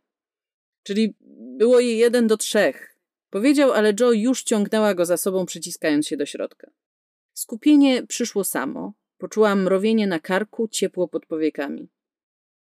Czyli 0.83 1.15
było 1.59 1.81
jej 1.81 1.99
jeden 1.99 2.27
do 2.27 2.37
trzech. 2.37 2.97
Powiedział, 3.31 3.73
ale 3.73 3.95
Joe 4.01 4.13
już 4.13 4.43
ciągnęła 4.43 4.95
go 4.95 5.07
za 5.07 5.17
sobą, 5.17 5.47
przyciskając 5.47 6.07
się 6.07 6.17
do 6.17 6.27
środka. 6.27 6.71
Skupienie 7.33 8.07
przyszło 8.07 8.45
samo. 8.45 8.93
Poczuła 9.19 9.55
mrowienie 9.55 10.07
na 10.07 10.21
karku, 10.21 10.69
ciepło 10.69 11.09
pod 11.09 11.27
powiekami. 11.27 11.89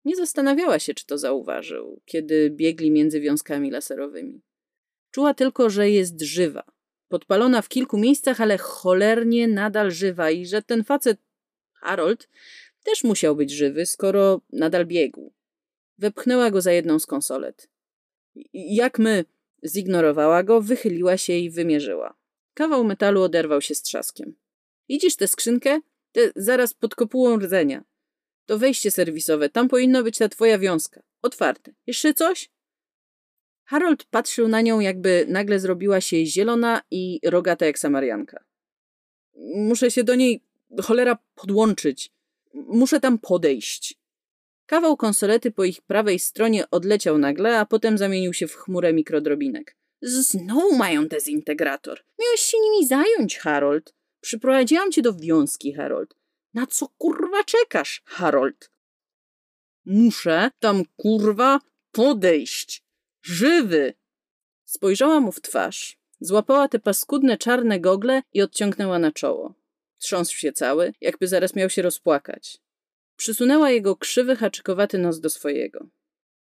Nie 0.06 0.16
zastanawiała 0.16 0.80
się, 0.80 0.94
czy 0.94 1.06
to 1.06 1.18
zauważył, 1.18 2.02
kiedy 2.06 2.50
biegli 2.50 2.92
między 2.92 3.22
wiązkami 3.22 3.72
laserowymi. 3.72 4.42
Czuła 5.12 5.34
tylko, 5.34 5.70
że 5.70 5.90
jest 5.90 6.22
żywa. 6.22 6.64
Podpalona 7.08 7.62
w 7.62 7.70
kilku 7.70 7.98
miejscach, 7.98 8.42
ale 8.42 8.58
cholernie 8.58 9.48
nadal 9.48 9.92
żywa 9.92 10.32
i 10.32 10.46
że 10.46 10.62
ten 10.62 10.84
facet, 10.84 11.20
Harold, 11.74 12.30
też 12.84 13.04
musiał 13.04 13.36
być 13.36 13.52
żywy, 13.52 13.86
skoro 13.86 14.42
nadal 14.52 14.86
biegł. 14.86 15.34
Wepchnęła 15.98 16.52
go 16.52 16.62
za 16.62 16.72
jedną 16.72 17.00
z 17.00 17.06
konsolet. 17.06 17.70
Jak 18.54 19.00
my? 19.00 19.26
Zignorowała 19.66 20.44
go, 20.44 20.62
wychyliła 20.62 21.18
się 21.18 21.34
i 21.34 21.50
wymierzyła. 21.50 22.16
Kawał 22.54 22.84
metalu 22.84 23.22
oderwał 23.22 23.62
się 23.62 23.76
z 23.76 23.82
trzaskiem. 23.82 24.36
Widzisz 24.90 25.16
tę 25.16 25.28
skrzynkę? 25.28 25.80
Te 26.12 26.22
zaraz 26.36 26.74
pod 26.74 26.96
kopułą 26.96 27.38
rdzenia. 27.38 27.84
To 28.46 28.58
wejście 28.58 28.92
serwisowe, 28.92 29.50
tam 29.50 29.68
powinna 29.70 30.04
być 30.04 30.18
ta 30.18 30.30
twoja 30.30 30.58
wiązka. 30.58 31.04
Otwarte. 31.22 31.72
Jeszcze 31.88 32.14
coś? 32.14 32.50
Harold 33.66 34.04
patrzył 34.04 34.48
na 34.48 34.62
nią, 34.62 34.80
jakby 34.80 35.26
nagle 35.28 35.60
zrobiła 35.60 36.02
się 36.02 36.26
zielona 36.26 36.82
i 36.92 37.20
rogata 37.24 37.66
jak 37.66 37.80
samarianka. 37.80 38.44
Muszę 39.56 39.92
się 39.92 40.04
do 40.04 40.16
niej, 40.16 40.42
cholera, 40.84 41.18
podłączyć. 41.36 42.12
Muszę 42.54 43.00
tam 43.00 43.18
podejść. 43.18 43.99
Kawał 44.70 44.98
konsolety 44.98 45.52
po 45.52 45.64
ich 45.64 45.82
prawej 45.82 46.20
stronie 46.20 46.70
odleciał 46.70 47.18
nagle, 47.18 47.60
a 47.60 47.66
potem 47.66 47.98
zamienił 47.98 48.34
się 48.34 48.48
w 48.48 48.56
chmurę 48.56 48.94
mikrodrobinek. 48.94 49.76
Znowu 50.02 50.76
mają 50.76 51.08
dezintegrator. 51.08 52.04
Miałeś 52.20 52.42
się 52.42 52.58
nimi 52.60 52.88
zająć, 52.88 53.38
Harold. 53.38 53.94
Przyprowadziłam 54.22 54.92
cię 54.92 55.02
do 55.02 55.14
wiązki, 55.14 55.74
Harold. 55.74 56.16
Na 56.54 56.68
co 56.68 56.88
kurwa 56.88 57.44
czekasz, 57.44 58.02
Harold? 58.06 58.72
Muszę 59.86 60.52
tam 60.60 60.84
kurwa 60.98 61.60
podejść. 61.92 62.84
Żywy! 63.22 63.94
Spojrzała 64.66 65.20
mu 65.20 65.32
w 65.32 65.42
twarz, 65.42 65.98
złapała 66.20 66.68
te 66.68 66.80
paskudne 66.80 67.38
czarne 67.38 67.80
gogle 67.80 68.22
i 68.34 68.42
odciągnęła 68.42 69.00
na 69.00 69.12
czoło. 69.12 69.54
Trząsł 69.98 70.38
się 70.38 70.52
cały, 70.52 70.94
jakby 71.02 71.28
zaraz 71.28 71.56
miał 71.56 71.70
się 71.70 71.82
rozpłakać. 71.82 72.62
Przysunęła 73.20 73.72
jego 73.72 73.96
krzywy, 73.96 74.36
haczykowaty 74.36 74.98
nos 74.98 75.20
do 75.20 75.30
swojego. 75.30 75.88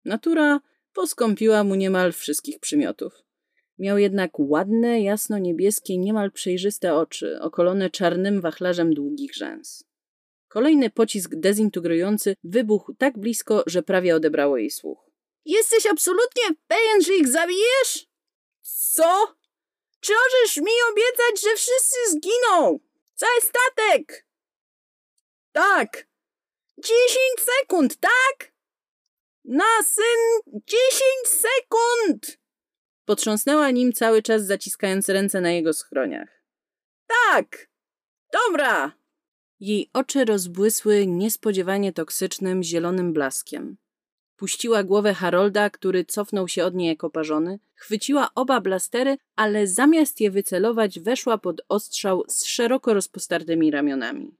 Natura 0.04 0.60
poskąpiła 0.92 1.64
mu 1.64 1.74
niemal 1.74 2.12
wszystkich 2.12 2.60
przymiotów. 2.60 3.12
Miał 3.78 3.98
jednak 3.98 4.30
ładne, 4.38 5.00
jasno-niebieskie, 5.00 5.98
niemal 5.98 6.30
przejrzyste 6.30 6.94
oczy, 6.94 7.40
okolone 7.40 7.90
czarnym 7.90 8.40
wachlarzem 8.40 8.94
długich 8.94 9.34
rzęs. 9.34 9.84
Kolejny 10.48 10.90
pocisk 10.90 11.30
dezintegrujący 11.34 12.36
wybuchł 12.44 12.94
tak 12.94 13.18
blisko, 13.18 13.62
że 13.66 13.82
prawie 13.82 14.16
odebrało 14.16 14.56
jej 14.56 14.70
słuch. 14.70 15.10
Jesteś 15.44 15.86
absolutnie 15.86 16.42
pewien, 16.66 17.02
że 17.02 17.14
ich 17.14 17.28
zabijesz? 17.28 18.06
Co? 18.62 19.34
Czy 20.00 20.12
możesz 20.12 20.56
mi 20.56 20.72
obiecać, 20.92 21.42
że 21.42 21.56
wszyscy 21.56 21.96
zginą? 22.10 22.78
Cały 23.14 23.40
statek! 23.40 24.26
Tak! 25.52 26.09
Dziesięć 26.84 27.40
sekund, 27.40 27.96
tak? 27.96 28.52
Na 29.44 29.82
syn 29.84 30.52
dziesięć 30.66 31.28
sekund! 31.28 32.38
Potrząsnęła 33.04 33.70
nim 33.70 33.92
cały 33.92 34.22
czas 34.22 34.46
zaciskając 34.46 35.08
ręce 35.08 35.40
na 35.40 35.50
jego 35.50 35.72
schroniach. 35.72 36.44
Tak! 37.06 37.68
Dobra! 38.32 38.92
Jej 39.60 39.90
oczy 39.92 40.25
rozbłysły 40.25 41.06
niespodziewanie 41.06 41.92
toksycznym, 41.92 42.62
zielonym 42.62 43.12
blaskiem. 43.12 43.76
Puściła 44.37 44.82
głowę 44.82 45.14
Harolda, 45.14 45.70
który 45.70 46.04
cofnął 46.04 46.49
się 46.49 46.64
od 46.64 46.75
niej 46.75 46.88
jako 46.88 47.10
parzony, 47.10 47.58
chwyciła 47.75 48.30
oba 48.34 48.60
blastery, 48.60 49.16
ale 49.37 49.66
zamiast 49.66 50.20
je 50.20 50.30
wycelować, 50.30 51.00
weszła 51.00 51.38
pod 51.38 51.62
ostrzał 51.68 52.25
z 52.28 52.44
szeroko 52.44 52.94
rozpostartymi 52.94 53.70
ramionami. 53.70 54.39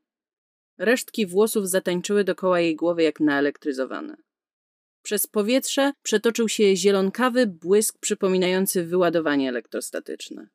Resztki 0.81 1.27
włosów 1.27 1.69
zatańczyły 1.69 2.25
dokoła 2.25 2.61
jej 2.61 2.77
głowy 2.77 3.03
jak 3.03 3.21
naelektryzowane. 3.21 4.17
Przez 5.03 5.27
powietrze 5.27 5.93
przetoczył 6.03 6.49
się 6.49 6.77
zielonkawy 6.77 7.47
błysk 7.47 7.99
przypominający 7.99 8.85
wyładowanie 8.85 9.49
elektrostatyczne. 9.49 10.49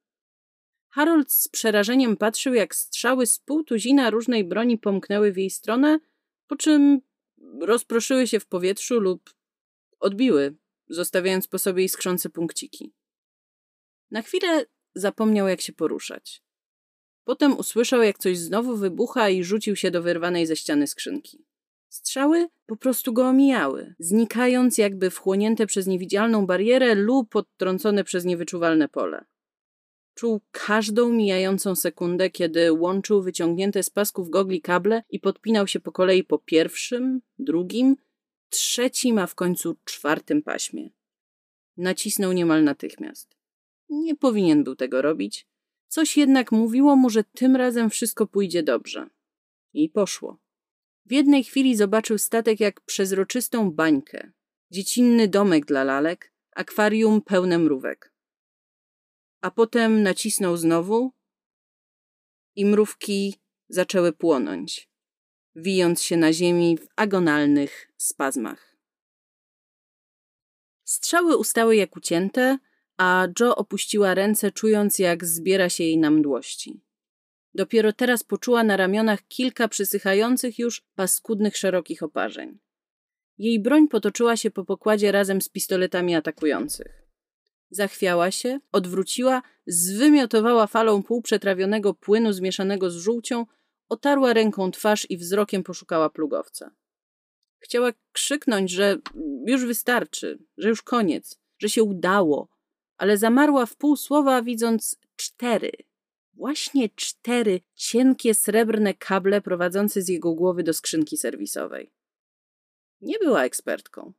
Harold 0.89 1.31
z 1.31 1.47
przerażeniem 1.47 2.17
patrzył, 2.17 2.53
jak 2.53 2.75
strzały 2.75 3.25
z 3.25 3.39
półtuzina 3.39 4.09
różnej 4.09 4.43
broni 4.43 4.77
pomknęły 4.77 5.31
w 5.31 5.37
jej 5.37 5.49
stronę, 5.49 5.99
po 6.47 6.55
czym 6.55 7.01
rozproszyły 7.61 8.27
się 8.27 8.39
w 8.39 8.45
powietrzu 8.47 8.99
lub 8.99 9.33
odbiły, 9.99 10.55
zostawiając 10.89 11.47
po 11.47 11.59
sobie 11.59 11.83
iskrzące 11.83 12.29
punkciki. 12.29 12.93
Na 14.11 14.21
chwilę 14.21 14.65
zapomniał, 14.95 15.47
jak 15.47 15.61
się 15.61 15.73
poruszać. 15.73 16.44
Potem 17.25 17.57
usłyszał, 17.57 18.01
jak 18.01 18.17
coś 18.17 18.37
znowu 18.37 18.77
wybucha 18.77 19.29
i 19.29 19.43
rzucił 19.43 19.75
się 19.75 19.91
do 19.91 20.01
wyrwanej 20.01 20.45
ze 20.45 20.55
ściany 20.55 20.87
skrzynki. 20.87 21.45
Strzały 21.89 22.47
po 22.65 22.75
prostu 22.75 23.13
go 23.13 23.27
omijały, 23.27 23.95
znikając 23.99 24.77
jakby 24.77 25.09
wchłonięte 25.09 25.67
przez 25.67 25.87
niewidzialną 25.87 26.45
barierę 26.45 26.95
lub 26.95 27.35
odtrącone 27.35 28.03
przez 28.03 28.25
niewyczuwalne 28.25 28.89
pole. 28.89 29.25
Czuł 30.13 30.41
każdą 30.51 31.09
mijającą 31.09 31.75
sekundę, 31.75 32.29
kiedy 32.29 32.73
łączył 32.73 33.21
wyciągnięte 33.21 33.83
z 33.83 33.89
pasków 33.89 34.29
gogli 34.29 34.61
kable 34.61 35.03
i 35.09 35.19
podpinał 35.19 35.67
się 35.67 35.79
po 35.79 35.91
kolei 35.91 36.23
po 36.23 36.39
pierwszym, 36.39 37.21
drugim, 37.39 37.95
trzecim, 38.49 39.17
a 39.17 39.27
w 39.27 39.35
końcu 39.35 39.75
czwartym 39.85 40.41
paśmie. 40.41 40.89
Nacisnął 41.77 42.31
niemal 42.31 42.63
natychmiast. 42.63 43.35
Nie 43.89 44.15
powinien 44.15 44.63
był 44.63 44.75
tego 44.75 45.01
robić. 45.01 45.47
Coś 45.87 46.17
jednak 46.17 46.51
mówiło 46.51 46.95
mu, 46.95 47.09
że 47.09 47.23
tym 47.23 47.55
razem 47.55 47.89
wszystko 47.89 48.27
pójdzie 48.27 48.63
dobrze. 48.63 49.09
I 49.73 49.89
poszło. 49.89 50.37
W 51.05 51.11
jednej 51.11 51.43
chwili 51.43 51.75
zobaczył 51.75 52.17
statek 52.17 52.59
jak 52.59 52.81
przezroczystą 52.81 53.71
bańkę, 53.71 54.31
dziecinny 54.71 55.27
domek 55.27 55.65
dla 55.65 55.83
lalek, 55.83 56.33
akwarium 56.51 57.21
pełne 57.21 57.59
mrówek. 57.59 58.13
A 59.41 59.51
potem 59.51 60.03
nacisnął 60.03 60.57
znowu 60.57 61.11
i 62.55 62.65
mrówki 62.65 63.35
zaczęły 63.69 64.13
płonąć, 64.13 64.89
wijąc 65.55 66.01
się 66.01 66.17
na 66.17 66.33
ziemi 66.33 66.77
w 66.77 66.87
agonalnych 66.95 67.91
spazmach. 67.97 68.77
Strzały 70.83 71.37
ustały 71.37 71.75
jak 71.75 71.95
ucięte, 71.95 72.57
a 72.97 73.27
Joe 73.39 73.55
opuściła 73.55 74.13
ręce, 74.13 74.51
czując 74.51 74.99
jak 74.99 75.25
zbiera 75.25 75.69
się 75.69 75.83
jej 75.83 75.97
na 75.97 76.11
mdłości. 76.11 76.81
Dopiero 77.53 77.93
teraz 77.93 78.23
poczuła 78.23 78.63
na 78.63 78.77
ramionach 78.77 79.27
kilka 79.27 79.67
przysychających 79.67 80.59
już 80.59 80.81
paskudnych 80.95 81.57
szerokich 81.57 82.03
oparzeń. 82.03 82.59
Jej 83.37 83.59
broń 83.59 83.87
potoczyła 83.87 84.37
się 84.37 84.51
po 84.51 84.65
pokładzie 84.65 85.11
razem 85.11 85.41
z 85.41 85.49
pistoletami 85.49 86.15
atakujących. 86.15 87.05
Zachwiała 87.69 88.31
się, 88.31 88.59
odwróciła, 88.71 89.41
zwymiotowała 89.67 90.67
falą 90.67 91.03
półprzetrawionego 91.03 91.93
płynu 91.93 92.33
zmieszanego 92.33 92.89
z 92.89 92.95
żółcią, 92.95 93.45
otarła 93.89 94.33
ręką 94.33 94.71
twarz 94.71 95.07
i 95.09 95.17
wzrokiem 95.17 95.63
poszukała 95.63 96.09
plugowca. 96.09 96.71
Chciała 97.59 97.91
krzyknąć, 98.11 98.71
że 98.71 98.97
już 99.47 99.65
wystarczy, 99.65 100.39
że 100.57 100.69
już 100.69 100.81
koniec, 100.81 101.39
że 101.57 101.69
się 101.69 101.83
udało, 101.83 102.54
ale 102.97 103.17
zamarła 103.17 103.65
w 103.65 103.75
pół 103.75 103.95
słowa, 103.95 104.41
widząc 104.41 104.97
cztery 105.15 105.71
właśnie 106.35 106.89
cztery 106.89 107.61
cienkie 107.75 108.33
srebrne 108.33 108.93
kable 108.93 109.41
prowadzące 109.41 110.01
z 110.01 110.09
jego 110.09 110.33
głowy 110.33 110.63
do 110.63 110.73
skrzynki 110.73 111.17
serwisowej. 111.17 111.91
Nie 113.01 113.19
była 113.19 113.43
ekspertką, 113.43 114.13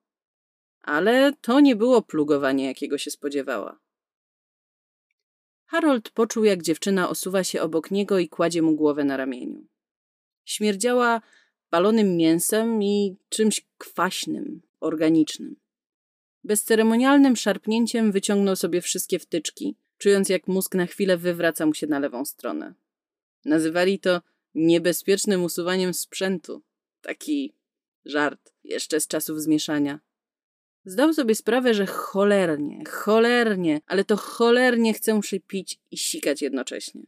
ale 0.80 1.32
to 1.40 1.60
nie 1.60 1.76
było 1.76 2.02
plugowanie, 2.02 2.66
jakiego 2.66 2.98
się 2.98 3.10
spodziewała. 3.10 3.80
Harold 5.66 6.10
poczuł, 6.10 6.44
jak 6.44 6.62
dziewczyna 6.62 7.08
osuwa 7.08 7.44
się 7.44 7.62
obok 7.62 7.90
niego 7.90 8.18
i 8.18 8.28
kładzie 8.28 8.62
mu 8.62 8.76
głowę 8.76 9.04
na 9.04 9.16
ramieniu. 9.16 9.66
Śmierdziała 10.44 11.20
palonym 11.70 12.16
mięsem 12.16 12.82
i 12.82 13.16
czymś 13.28 13.66
kwaśnym, 13.78 14.62
organicznym. 14.80 15.56
Bezceremonialnym 16.46 17.36
szarpnięciem 17.36 18.12
wyciągnął 18.12 18.56
sobie 18.56 18.80
wszystkie 18.80 19.18
wtyczki, 19.18 19.76
czując 19.98 20.28
jak 20.28 20.48
mózg 20.48 20.74
na 20.74 20.86
chwilę 20.86 21.16
wywraca 21.16 21.66
mu 21.66 21.74
się 21.74 21.86
na 21.86 21.98
lewą 21.98 22.24
stronę. 22.24 22.74
Nazywali 23.44 23.98
to 23.98 24.22
niebezpiecznym 24.54 25.44
usuwaniem 25.44 25.94
sprzętu. 25.94 26.62
Taki 27.00 27.52
żart, 28.04 28.52
jeszcze 28.64 29.00
z 29.00 29.08
czasów 29.08 29.40
zmieszania. 29.40 30.00
Zdał 30.84 31.14
sobie 31.14 31.34
sprawę, 31.34 31.74
że 31.74 31.86
cholernie, 31.86 32.84
cholernie, 32.90 33.80
ale 33.86 34.04
to 34.04 34.16
cholernie 34.16 34.94
chce 34.94 35.14
mu 35.14 35.22
się 35.22 35.40
pić 35.40 35.78
i 35.90 35.98
sikać 35.98 36.42
jednocześnie. 36.42 37.02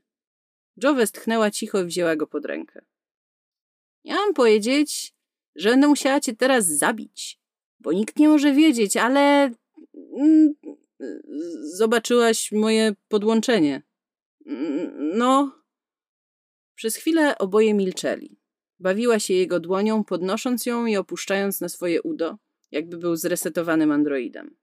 Jo 0.77 0.95
westchnęła 0.95 1.51
cicho 1.51 1.81
i 1.81 1.85
wzięła 1.85 2.17
go 2.17 2.27
pod 2.27 2.45
rękę. 2.45 2.85
Ja 4.05 4.15
mam 4.15 4.35
powiedzieć, 4.35 5.15
że 5.57 5.71
będę 5.71 5.89
musiała 5.89 6.21
cię 6.21 6.37
teraz 6.37 6.67
zabić, 6.67 7.39
bo 7.81 7.93
nikt 7.93 8.19
nie 8.19 8.29
może 8.29 8.53
wiedzieć, 8.53 8.97
ale... 8.97 9.51
Mm, 10.19 10.55
zobaczyłaś 11.77 12.53
moje 12.53 12.95
podłączenie. 13.09 13.83
Mm, 14.47 15.19
no. 15.19 15.53
Przez 16.75 16.97
chwilę 16.97 17.39
oboje 17.39 17.75
milczeli. 17.75 18.39
Bawiła 18.81 19.19
się 19.19 19.35
jego 19.35 19.61
dłonią, 19.61 20.05
podnosząc 20.05 20.67
ją 20.67 20.87
i 20.87 20.97
opuszczając 20.97 21.61
na 21.61 21.69
swoje 21.69 22.03
udo, 22.03 22.39
jakby 22.71 22.99
był 22.99 23.17
zresetowanym 23.17 23.93
androidem. 23.93 24.57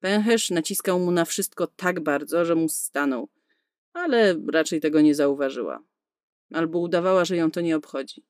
Pęcherz 0.00 0.50
naciskał 0.50 1.00
mu 1.00 1.10
na 1.10 1.24
wszystko 1.24 1.66
tak 1.66 2.00
bardzo, 2.00 2.44
że 2.44 2.54
mu 2.54 2.68
stanął, 2.68 3.28
ale 3.92 4.40
raczej 4.52 4.80
tego 4.80 5.00
nie 5.00 5.14
zauważyła. 5.14 5.82
Albo 6.52 6.78
udawała, 6.78 7.24
że 7.24 7.36
ją 7.36 7.50
to 7.50 7.60
nie 7.60 7.76
obchodzi. 7.76 8.24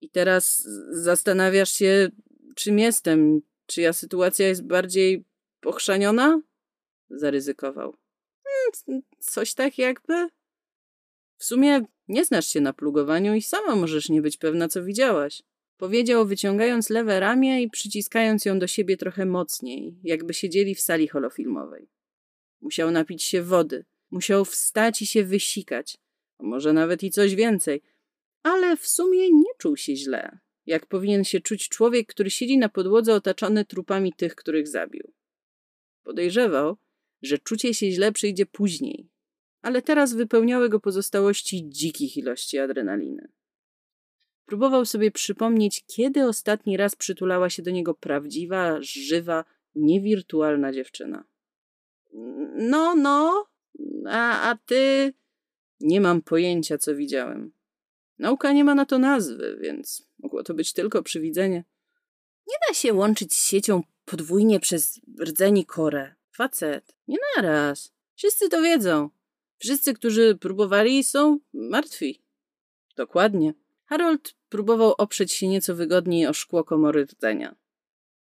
I 0.00 0.10
teraz 0.10 0.68
zastanawiasz 0.90 1.72
się, 1.72 2.10
czym 2.54 2.78
jestem, 2.78 3.40
czyja 3.66 3.92
sytuacja 3.92 4.48
jest 4.48 4.66
bardziej 4.66 5.24
pochrzaniona? 5.60 6.40
Zaryzykował. 7.10 7.96
Hmm, 8.44 9.02
coś 9.18 9.54
tak 9.54 9.78
jakby. 9.78 10.28
W 11.38 11.44
sumie 11.44 11.80
nie 12.08 12.24
znasz 12.24 12.46
się 12.46 12.60
na 12.60 12.72
plugowaniu 12.72 13.34
i 13.34 13.42
sama 13.42 13.76
możesz 13.76 14.08
nie 14.08 14.22
być 14.22 14.36
pewna, 14.36 14.68
co 14.68 14.84
widziałaś. 14.84 15.42
Powiedział, 15.76 16.26
wyciągając 16.26 16.90
lewe 16.90 17.20
ramię 17.20 17.62
i 17.62 17.70
przyciskając 17.70 18.44
ją 18.44 18.58
do 18.58 18.66
siebie 18.66 18.96
trochę 18.96 19.26
mocniej, 19.26 19.96
jakby 20.04 20.34
siedzieli 20.34 20.74
w 20.74 20.80
sali 20.80 21.08
holofilmowej. 21.08 21.88
Musiał 22.60 22.90
napić 22.90 23.22
się 23.22 23.42
wody, 23.42 23.84
musiał 24.10 24.44
wstać 24.44 25.02
i 25.02 25.06
się 25.06 25.24
wysikać, 25.24 25.98
a 26.38 26.42
może 26.42 26.72
nawet 26.72 27.02
i 27.02 27.10
coś 27.10 27.34
więcej, 27.34 27.82
ale 28.42 28.76
w 28.76 28.86
sumie 28.86 29.30
nie 29.30 29.54
czuł 29.58 29.76
się 29.76 29.96
źle, 29.96 30.38
jak 30.66 30.86
powinien 30.86 31.24
się 31.24 31.40
czuć 31.40 31.68
człowiek, 31.68 32.06
który 32.08 32.30
siedzi 32.30 32.58
na 32.58 32.68
podłodze 32.68 33.14
otaczony 33.14 33.64
trupami 33.64 34.12
tych, 34.12 34.34
których 34.34 34.68
zabił. 34.68 35.12
Podejrzewał, 36.04 36.76
że 37.22 37.38
czucie 37.38 37.74
się 37.74 37.90
źle 37.90 38.12
przyjdzie 38.12 38.46
później, 38.46 39.08
ale 39.62 39.82
teraz 39.82 40.14
wypełniały 40.14 40.68
go 40.68 40.80
pozostałości 40.80 41.68
dzikich 41.68 42.16
ilości 42.16 42.58
adrenaliny. 42.58 43.28
Próbował 44.46 44.84
sobie 44.86 45.10
przypomnieć, 45.10 45.84
kiedy 45.86 46.26
ostatni 46.26 46.76
raz 46.76 46.96
przytulała 46.96 47.50
się 47.50 47.62
do 47.62 47.70
niego 47.70 47.94
prawdziwa, 47.94 48.78
żywa, 48.80 49.44
niewirtualna 49.74 50.72
dziewczyna. 50.72 51.24
No, 52.54 52.94
no, 52.94 53.46
a, 54.06 54.50
a 54.50 54.56
ty. 54.66 55.12
Nie 55.80 56.00
mam 56.00 56.22
pojęcia, 56.22 56.78
co 56.78 56.94
widziałem. 56.94 57.52
Nauka 58.18 58.52
nie 58.52 58.64
ma 58.64 58.74
na 58.74 58.86
to 58.86 58.98
nazwy, 58.98 59.58
więc 59.60 60.08
mogło 60.22 60.42
to 60.42 60.54
być 60.54 60.72
tylko 60.72 61.02
przywidzenie. 61.02 61.64
Nie 62.46 62.56
da 62.68 62.74
się 62.74 62.94
łączyć 62.94 63.34
z 63.34 63.46
siecią 63.46 63.82
podwójnie 64.04 64.60
przez 64.60 65.00
rdzeni 65.20 65.66
korę. 65.66 66.14
Facet, 66.30 66.94
nie 67.08 67.18
naraz. 67.36 67.92
Wszyscy 68.14 68.48
to 68.48 68.62
wiedzą. 68.62 69.10
Wszyscy, 69.58 69.94
którzy 69.94 70.38
próbowali, 70.40 71.04
są 71.04 71.38
martwi. 71.52 72.22
Dokładnie. 72.96 73.54
Harold 73.84 74.34
próbował 74.48 74.94
oprzeć 74.98 75.32
się 75.32 75.48
nieco 75.48 75.74
wygodniej 75.74 76.26
o 76.26 76.32
szkło 76.32 76.64
komory 76.64 77.04
rdzenia. 77.04 77.56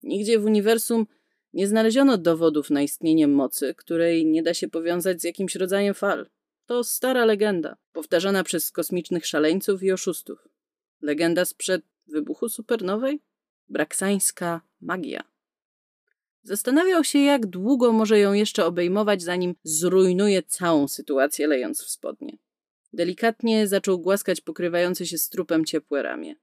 Nigdzie 0.04 0.40
w 0.40 0.46
uniwersum 0.46 1.08
nie 1.54 1.68
znaleziono 1.68 2.18
dowodów 2.18 2.70
na 2.70 2.82
istnienie 2.82 3.28
mocy, 3.28 3.76
której 3.76 4.26
nie 4.26 4.44
da 4.44 4.54
się 4.54 4.68
powiązać 4.68 5.22
z 5.22 5.24
jakimś 5.24 5.56
rodzajem 5.56 5.94
fal. 5.94 6.30
To 6.66 6.84
stara 6.84 7.26
legenda, 7.26 7.78
powtarzana 7.92 8.44
przez 8.44 8.72
kosmicznych 8.72 9.26
szaleńców 9.26 9.84
i 9.84 9.92
oszustów. 9.92 10.53
Legenda 11.04 11.46
sprzed 11.46 11.82
wybuchu 12.08 12.50
supernowej? 12.50 13.22
Braksańska 13.70 14.62
magia. 14.82 15.24
Zastanawiał 16.44 17.04
się, 17.04 17.20
jak 17.20 17.46
długo 17.46 17.94
może 17.94 18.20
ją 18.20 18.34
jeszcze 18.34 18.66
obejmować, 18.66 19.22
zanim 19.22 19.56
zrujnuje 19.64 20.44
całą 20.44 20.88
sytuację, 20.88 21.48
lejąc 21.48 21.84
w 21.84 21.90
spodnie. 21.90 22.38
Delikatnie 22.94 23.68
zaczął 23.68 24.00
głaskać 24.00 24.42
pokrywające 24.42 25.06
się 25.06 25.18
z 25.18 25.30
trupem 25.30 25.66
ciepłe 25.66 26.02
ramię. 26.02 26.36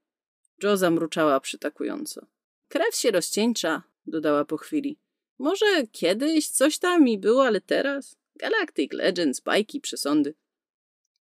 Jo 0.63 0.77
zamruczała 0.77 1.39
przytakująco. 1.39 2.25
Krew 2.67 2.95
się 2.95 3.11
rozcieńcza, 3.11 3.83
dodała 4.05 4.45
po 4.45 4.57
chwili. 4.57 4.99
Może 5.39 5.65
kiedyś 5.91 6.47
coś 6.47 6.77
tam 6.77 7.03
mi 7.03 7.17
było, 7.17 7.45
ale 7.45 7.61
teraz? 7.61 8.15
Galactic 8.35 8.93
Legends, 8.93 9.39
bajki, 9.39 9.81
przesądy. 9.81 10.33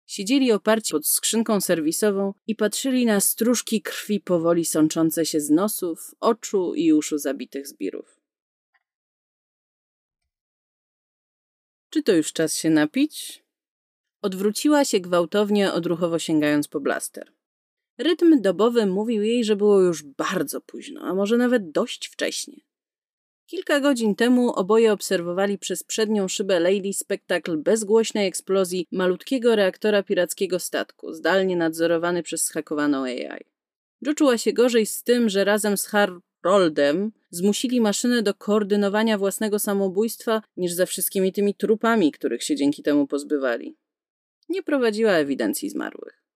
Siedzieli 0.08 0.52
oparci 0.52 0.92
pod 0.92 1.08
skrzynką 1.08 1.62
serwisową 1.62 2.34
i 2.48 2.56
patrzyli 2.56 3.06
na 3.06 3.20
stróżki 3.20 3.82
krwi 3.82 4.20
powoli 4.20 4.66
sączące 4.66 5.26
się 5.26 5.40
z 5.40 5.50
nosów, 5.50 6.16
oczu 6.20 6.74
i 6.76 6.94
uszu 6.94 7.18
zabitych 7.18 7.68
zbirów. 7.68 8.22
Czy 11.90 12.04
to 12.04 12.14
już 12.14 12.34
czas 12.34 12.56
się 12.56 12.70
napić? 12.70 13.44
Odwróciła 14.22 14.86
się 14.86 15.00
gwałtownie, 15.00 15.74
odruchowo 15.74 16.20
sięgając 16.20 16.68
po 16.68 16.80
blaster. 16.80 17.34
Rytm 17.98 18.42
dobowy 18.42 18.86
mówił 18.86 19.24
jej, 19.24 19.44
że 19.44 19.56
było 19.56 19.82
już 19.82 20.04
bardzo 20.04 20.62
późno, 20.62 21.02
a 21.02 21.14
może 21.14 21.38
nawet 21.38 21.72
dość 21.72 22.08
wcześnie. 22.08 22.67
Kilka 23.48 23.80
godzin 23.80 24.16
temu 24.16 24.54
oboje 24.54 24.94
obserwowali 24.94 25.58
przez 25.58 25.84
przednią 25.84 26.28
szybę 26.28 26.60
Lady 26.60 26.94
spektakl 26.94 27.58
bezgłośnej 27.58 28.28
eksplozji 28.28 28.88
malutkiego 28.92 29.56
reaktora 29.56 30.04
pirackiego 30.04 30.60
statku, 30.60 31.14
zdalnie 31.14 31.58
nadzorowany 31.58 32.24
przez 32.24 32.44
schakowaną 32.44 33.04
AI. 33.04 33.46
Jo 34.02 34.14
czuła 34.14 34.38
się 34.38 34.54
gorzej 34.54 34.86
z 34.86 35.04
tym, 35.04 35.30
że 35.30 35.44
razem 35.44 35.78
z 35.78 35.86
Haroldem 35.86 37.12
zmusili 37.30 37.82
maszynę 37.82 38.22
do 38.22 38.34
koordynowania 38.34 39.18
własnego 39.18 39.60
samobójstwa, 39.60 40.42
niż 40.58 40.74
ze 40.74 40.86
wszystkimi 40.86 41.34
tymi 41.34 41.56
trupami, 41.56 42.12
których 42.12 42.44
się 42.44 42.56
dzięki 42.56 42.84
temu 42.84 43.08
pozbywali. 43.08 43.76
Nie 44.50 44.64
prowadziła 44.64 45.12
ewidencji 45.12 45.70
zmarłych. 45.70 46.27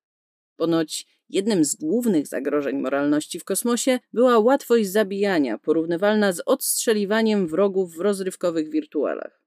Ponoć 0.61 1.07
Jednym 1.29 1.65
z 1.65 1.75
głównych 1.75 2.27
zagrożeń 2.27 2.77
moralności 2.77 3.39
w 3.39 3.43
kosmosie 3.43 3.99
była 4.13 4.39
łatwość 4.39 4.89
zabijania, 4.89 5.57
porównywalna 5.57 6.33
z 6.33 6.41
odstrzeliwaniem 6.45 7.47
wrogów 7.47 7.95
w 7.95 7.99
rozrywkowych 7.99 8.69
wirtualach. 8.69 9.41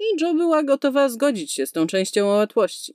I 0.00 0.22
Joe 0.22 0.34
była 0.34 0.62
gotowa 0.62 1.08
zgodzić 1.08 1.52
się 1.52 1.66
z 1.66 1.72
tą 1.72 1.86
częścią 1.86 2.26
o 2.26 2.36
łatwości. 2.36 2.94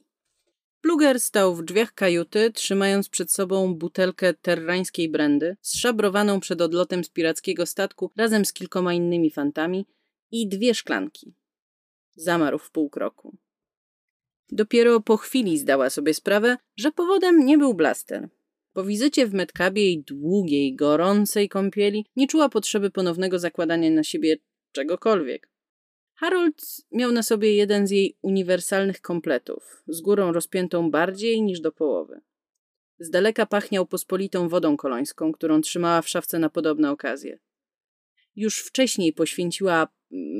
Pluger 0.81 1.19
stał 1.19 1.55
w 1.55 1.63
drzwiach 1.63 1.93
kajuty, 1.93 2.51
trzymając 2.51 3.09
przed 3.09 3.31
sobą 3.31 3.75
butelkę 3.75 4.33
terrańskiej 4.33 5.09
brandy, 5.09 5.57
zszabrowaną 5.61 6.39
przed 6.39 6.61
odlotem 6.61 7.03
z 7.03 7.09
pirackiego 7.09 7.65
statku 7.65 8.11
razem 8.15 8.45
z 8.45 8.53
kilkoma 8.53 8.93
innymi 8.93 9.31
fantami 9.31 9.85
i 10.31 10.47
dwie 10.47 10.73
szklanki. 10.73 11.33
Zamarł 12.15 12.57
w 12.57 12.71
pół 12.71 12.89
kroku. 12.89 13.37
Dopiero 14.51 15.01
po 15.01 15.17
chwili 15.17 15.57
zdała 15.57 15.89
sobie 15.89 16.13
sprawę, 16.13 16.57
że 16.75 16.91
powodem 16.91 17.45
nie 17.45 17.57
był 17.57 17.73
blaster. 17.73 18.29
Po 18.73 18.83
wizycie 18.83 19.27
w 19.27 19.33
Metkabie 19.33 19.91
i 19.91 20.03
długiej, 20.03 20.75
gorącej 20.75 21.49
kąpieli 21.49 22.05
nie 22.15 22.27
czuła 22.27 22.49
potrzeby 22.49 22.91
ponownego 22.91 23.39
zakładania 23.39 23.91
na 23.91 24.03
siebie 24.03 24.37
czegokolwiek. 24.71 25.49
Harold 26.15 26.61
miał 26.91 27.11
na 27.11 27.23
sobie 27.23 27.55
jeden 27.55 27.87
z 27.87 27.91
jej 27.91 28.17
uniwersalnych 28.21 29.01
kompletów, 29.01 29.83
z 29.87 30.01
górą 30.01 30.31
rozpiętą 30.31 30.91
bardziej 30.91 31.41
niż 31.41 31.59
do 31.59 31.71
połowy. 31.71 32.21
Z 32.99 33.09
daleka 33.09 33.45
pachniał 33.45 33.85
pospolitą 33.85 34.49
wodą 34.49 34.77
kolońską, 34.77 35.31
którą 35.31 35.61
trzymała 35.61 36.01
w 36.01 36.09
szafce 36.09 36.39
na 36.39 36.49
podobne 36.49 36.91
okazje. 36.91 37.39
Już 38.35 38.59
wcześniej 38.59 39.13
poświęciła 39.13 39.87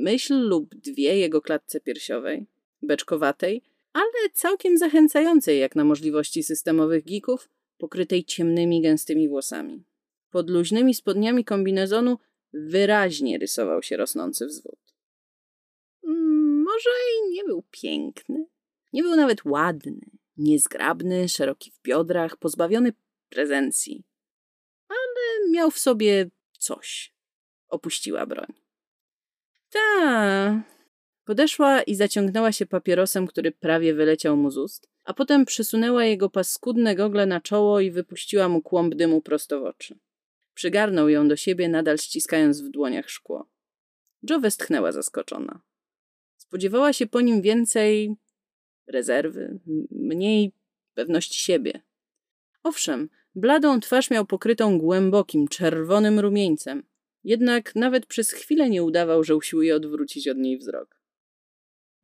myśl 0.02 0.34
lub 0.34 0.74
dwie 0.74 1.16
jego 1.18 1.42
klatce 1.42 1.80
piersiowej, 1.80 2.46
beczkowatej, 2.82 3.62
ale 3.96 4.30
całkiem 4.32 4.78
zachęcającej 4.78 5.58
jak 5.58 5.76
na 5.76 5.84
możliwości 5.84 6.42
systemowych 6.42 7.04
geeków, 7.04 7.48
pokrytej 7.78 8.24
ciemnymi, 8.24 8.82
gęstymi 8.82 9.28
włosami. 9.28 9.84
Pod 10.30 10.50
luźnymi 10.50 10.94
spodniami 10.94 11.44
kombinezonu 11.44 12.18
wyraźnie 12.52 13.38
rysował 13.38 13.82
się 13.82 13.96
rosnący 13.96 14.46
wzwód. 14.46 14.78
Mm, 16.04 16.62
może 16.62 16.90
i 16.90 17.30
nie 17.30 17.44
był 17.44 17.64
piękny, 17.70 18.46
nie 18.92 19.02
był 19.02 19.16
nawet 19.16 19.44
ładny, 19.44 20.10
niezgrabny, 20.36 21.28
szeroki 21.28 21.70
w 21.70 21.82
biodrach, 21.82 22.36
pozbawiony 22.36 22.92
prezencji, 23.28 24.04
ale 24.88 25.50
miał 25.50 25.70
w 25.70 25.78
sobie 25.78 26.30
coś. 26.58 27.14
Opuściła 27.68 28.26
broń. 28.26 28.52
Ta. 29.70 30.55
Podeszła 31.26 31.82
i 31.82 31.94
zaciągnęła 31.94 32.52
się 32.52 32.66
papierosem, 32.66 33.26
który 33.26 33.52
prawie 33.52 33.94
wyleciał 33.94 34.36
mu 34.36 34.50
z 34.50 34.58
ust, 34.58 34.88
a 35.04 35.14
potem 35.14 35.44
przysunęła 35.44 36.04
jego 36.04 36.30
paskudne 36.30 36.94
gogle 36.94 37.26
na 37.26 37.40
czoło 37.40 37.80
i 37.80 37.90
wypuściła 37.90 38.48
mu 38.48 38.62
kłąb 38.62 38.94
dymu 38.94 39.20
prosto 39.22 39.60
w 39.60 39.64
oczy. 39.64 39.98
Przygarnął 40.54 41.08
ją 41.08 41.28
do 41.28 41.36
siebie, 41.36 41.68
nadal 41.68 41.98
ściskając 41.98 42.60
w 42.60 42.68
dłoniach 42.68 43.10
szkło. 43.10 43.48
Joe 44.30 44.40
westchnęła 44.40 44.92
zaskoczona. 44.92 45.60
Spodziewała 46.36 46.92
się 46.92 47.06
po 47.06 47.20
nim 47.20 47.42
więcej 47.42 48.16
rezerwy, 48.86 49.58
mniej 49.90 50.52
pewności 50.94 51.40
siebie. 51.40 51.82
Owszem, 52.62 53.08
bladą 53.34 53.80
twarz 53.80 54.10
miał 54.10 54.26
pokrytą 54.26 54.78
głębokim, 54.78 55.48
czerwonym 55.48 56.20
rumieńcem, 56.20 56.82
jednak 57.24 57.74
nawet 57.74 58.06
przez 58.06 58.30
chwilę 58.30 58.70
nie 58.70 58.82
udawał, 58.82 59.24
że 59.24 59.36
usiłuje 59.36 59.76
odwrócić 59.76 60.28
od 60.28 60.38
niej 60.38 60.58
wzrok. 60.58 60.95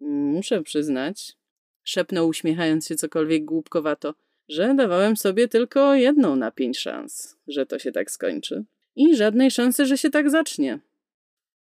Muszę 0.09 0.63
przyznać, 0.63 1.37
szepnął 1.85 2.29
uśmiechając 2.29 2.87
się 2.87 2.97
cokolwiek 2.97 3.45
głupkowato, 3.45 4.15
że 4.49 4.75
dawałem 4.75 5.17
sobie 5.17 5.49
tylko 5.49 5.95
jedną 5.95 6.37
na 6.37 6.51
pięć 6.51 6.79
szans, 6.79 7.37
że 7.47 7.67
to 7.67 7.79
się 7.79 7.93
tak 7.93 8.11
skończy. 8.11 8.65
I 8.97 9.17
żadnej 9.17 9.51
szansy, 9.51 9.87
że 9.87 9.99
się 9.99 10.11
tak 10.11 10.31
zacznie. 10.31 10.79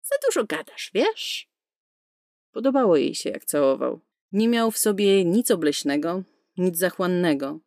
Za 0.02 0.16
dużo 0.28 0.46
gadasz, 0.46 0.92
wiesz? 0.94 1.50
Podobało 2.52 2.98
jej 2.98 3.16
się, 3.16 3.30
jak 3.30 3.46
całował. 3.46 4.00
Nie 4.32 4.48
miał 4.48 4.72
w 4.72 4.78
sobie 4.78 5.26
nic 5.26 5.52
obleśnego, 5.52 6.24
nic 6.58 6.78
zachłannego. 6.78 7.60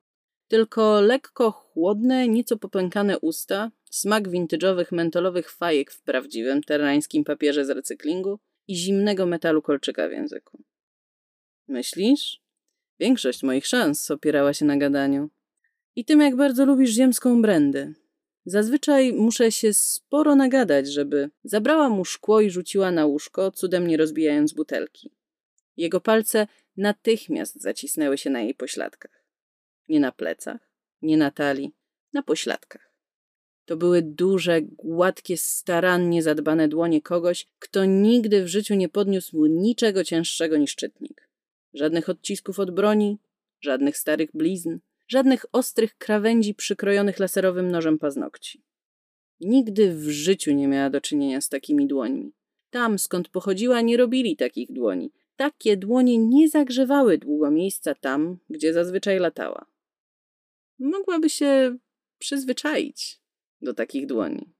Tylko 0.48 1.00
lekko 1.00 1.50
chłodne, 1.50 2.28
nieco 2.28 2.56
popękane 2.56 3.18
usta, 3.18 3.70
smak 3.90 4.28
vintage'owych 4.28 4.92
mentolowych 4.92 5.50
fajek 5.50 5.90
w 5.90 6.02
prawdziwym 6.02 6.62
terrańskim 6.62 7.24
papierze 7.24 7.64
z 7.64 7.70
recyklingu 7.70 8.38
i 8.70 8.76
zimnego 8.76 9.26
metalu 9.26 9.62
kolczyka 9.62 10.08
w 10.08 10.12
języku. 10.12 10.62
Myślisz? 11.68 12.40
Większość 13.00 13.42
moich 13.42 13.66
szans 13.66 14.10
opierała 14.10 14.54
się 14.54 14.64
na 14.64 14.76
gadaniu. 14.76 15.30
I 15.96 16.04
tym, 16.04 16.20
jak 16.20 16.36
bardzo 16.36 16.66
lubisz 16.66 16.90
ziemską 16.90 17.42
brandę. 17.42 17.92
Zazwyczaj 18.44 19.12
muszę 19.12 19.52
się 19.52 19.74
sporo 19.74 20.34
nagadać, 20.34 20.88
żeby 20.88 21.30
zabrała 21.44 21.88
mu 21.88 22.04
szkło 22.04 22.40
i 22.40 22.50
rzuciła 22.50 22.90
na 22.90 23.06
łóżko, 23.06 23.50
cudem 23.50 23.86
nie 23.86 23.96
rozbijając 23.96 24.52
butelki. 24.52 25.10
Jego 25.76 26.00
palce 26.00 26.46
natychmiast 26.76 27.62
zacisnęły 27.62 28.18
się 28.18 28.30
na 28.30 28.40
jej 28.40 28.54
pośladkach. 28.54 29.24
Nie 29.88 30.00
na 30.00 30.12
plecach, 30.12 30.70
nie 31.02 31.16
na 31.16 31.30
talii, 31.30 31.72
na 32.12 32.22
pośladkach. 32.22 32.89
To 33.70 33.76
były 33.76 34.02
duże, 34.02 34.62
gładkie, 34.62 35.36
starannie 35.36 36.22
zadbane 36.22 36.68
dłonie 36.68 37.02
kogoś, 37.02 37.46
kto 37.58 37.84
nigdy 37.84 38.44
w 38.44 38.48
życiu 38.48 38.74
nie 38.74 38.88
podniósł 38.88 39.46
niczego 39.46 40.04
cięższego 40.04 40.56
niż 40.56 40.76
czytnik. 40.76 41.28
Żadnych 41.74 42.08
odcisków 42.08 42.58
od 42.58 42.70
broni, 42.70 43.18
żadnych 43.60 43.96
starych 43.96 44.30
blizn, 44.34 44.78
żadnych 45.08 45.46
ostrych 45.52 45.98
krawędzi 45.98 46.54
przykrojonych 46.54 47.18
laserowym 47.18 47.70
nożem 47.70 47.98
paznokci. 47.98 48.62
Nigdy 49.40 49.94
w 49.94 50.08
życiu 50.08 50.52
nie 50.52 50.68
miała 50.68 50.90
do 50.90 51.00
czynienia 51.00 51.40
z 51.40 51.48
takimi 51.48 51.86
dłońmi. 51.86 52.32
Tam, 52.70 52.98
skąd 52.98 53.28
pochodziła, 53.28 53.80
nie 53.80 53.96
robili 53.96 54.36
takich 54.36 54.72
dłoni. 54.72 55.12
Takie 55.36 55.76
dłonie 55.76 56.18
nie 56.18 56.48
zagrzewały 56.48 57.18
długo 57.18 57.50
miejsca 57.50 57.94
tam, 57.94 58.38
gdzie 58.48 58.72
zazwyczaj 58.72 59.18
latała. 59.18 59.66
Mogłaby 60.78 61.30
się 61.30 61.76
przyzwyczaić 62.18 63.19
do 63.62 63.74
takich 63.74 64.06
dłoni. 64.06 64.52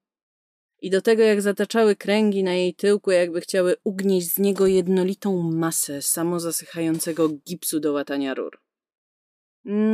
I 0.82 0.90
do 0.90 1.02
tego, 1.02 1.22
jak 1.22 1.42
zataczały 1.42 1.96
kręgi 1.96 2.42
na 2.42 2.54
jej 2.54 2.74
tyłku, 2.74 3.10
jakby 3.10 3.40
chciały 3.40 3.76
ugnieść 3.84 4.34
z 4.34 4.38
niego 4.38 4.66
jednolitą 4.66 5.42
masę 5.42 6.02
samozasychającego 6.02 7.28
gipsu 7.28 7.80
do 7.80 7.92
łatania 7.92 8.34
rur. 8.34 8.58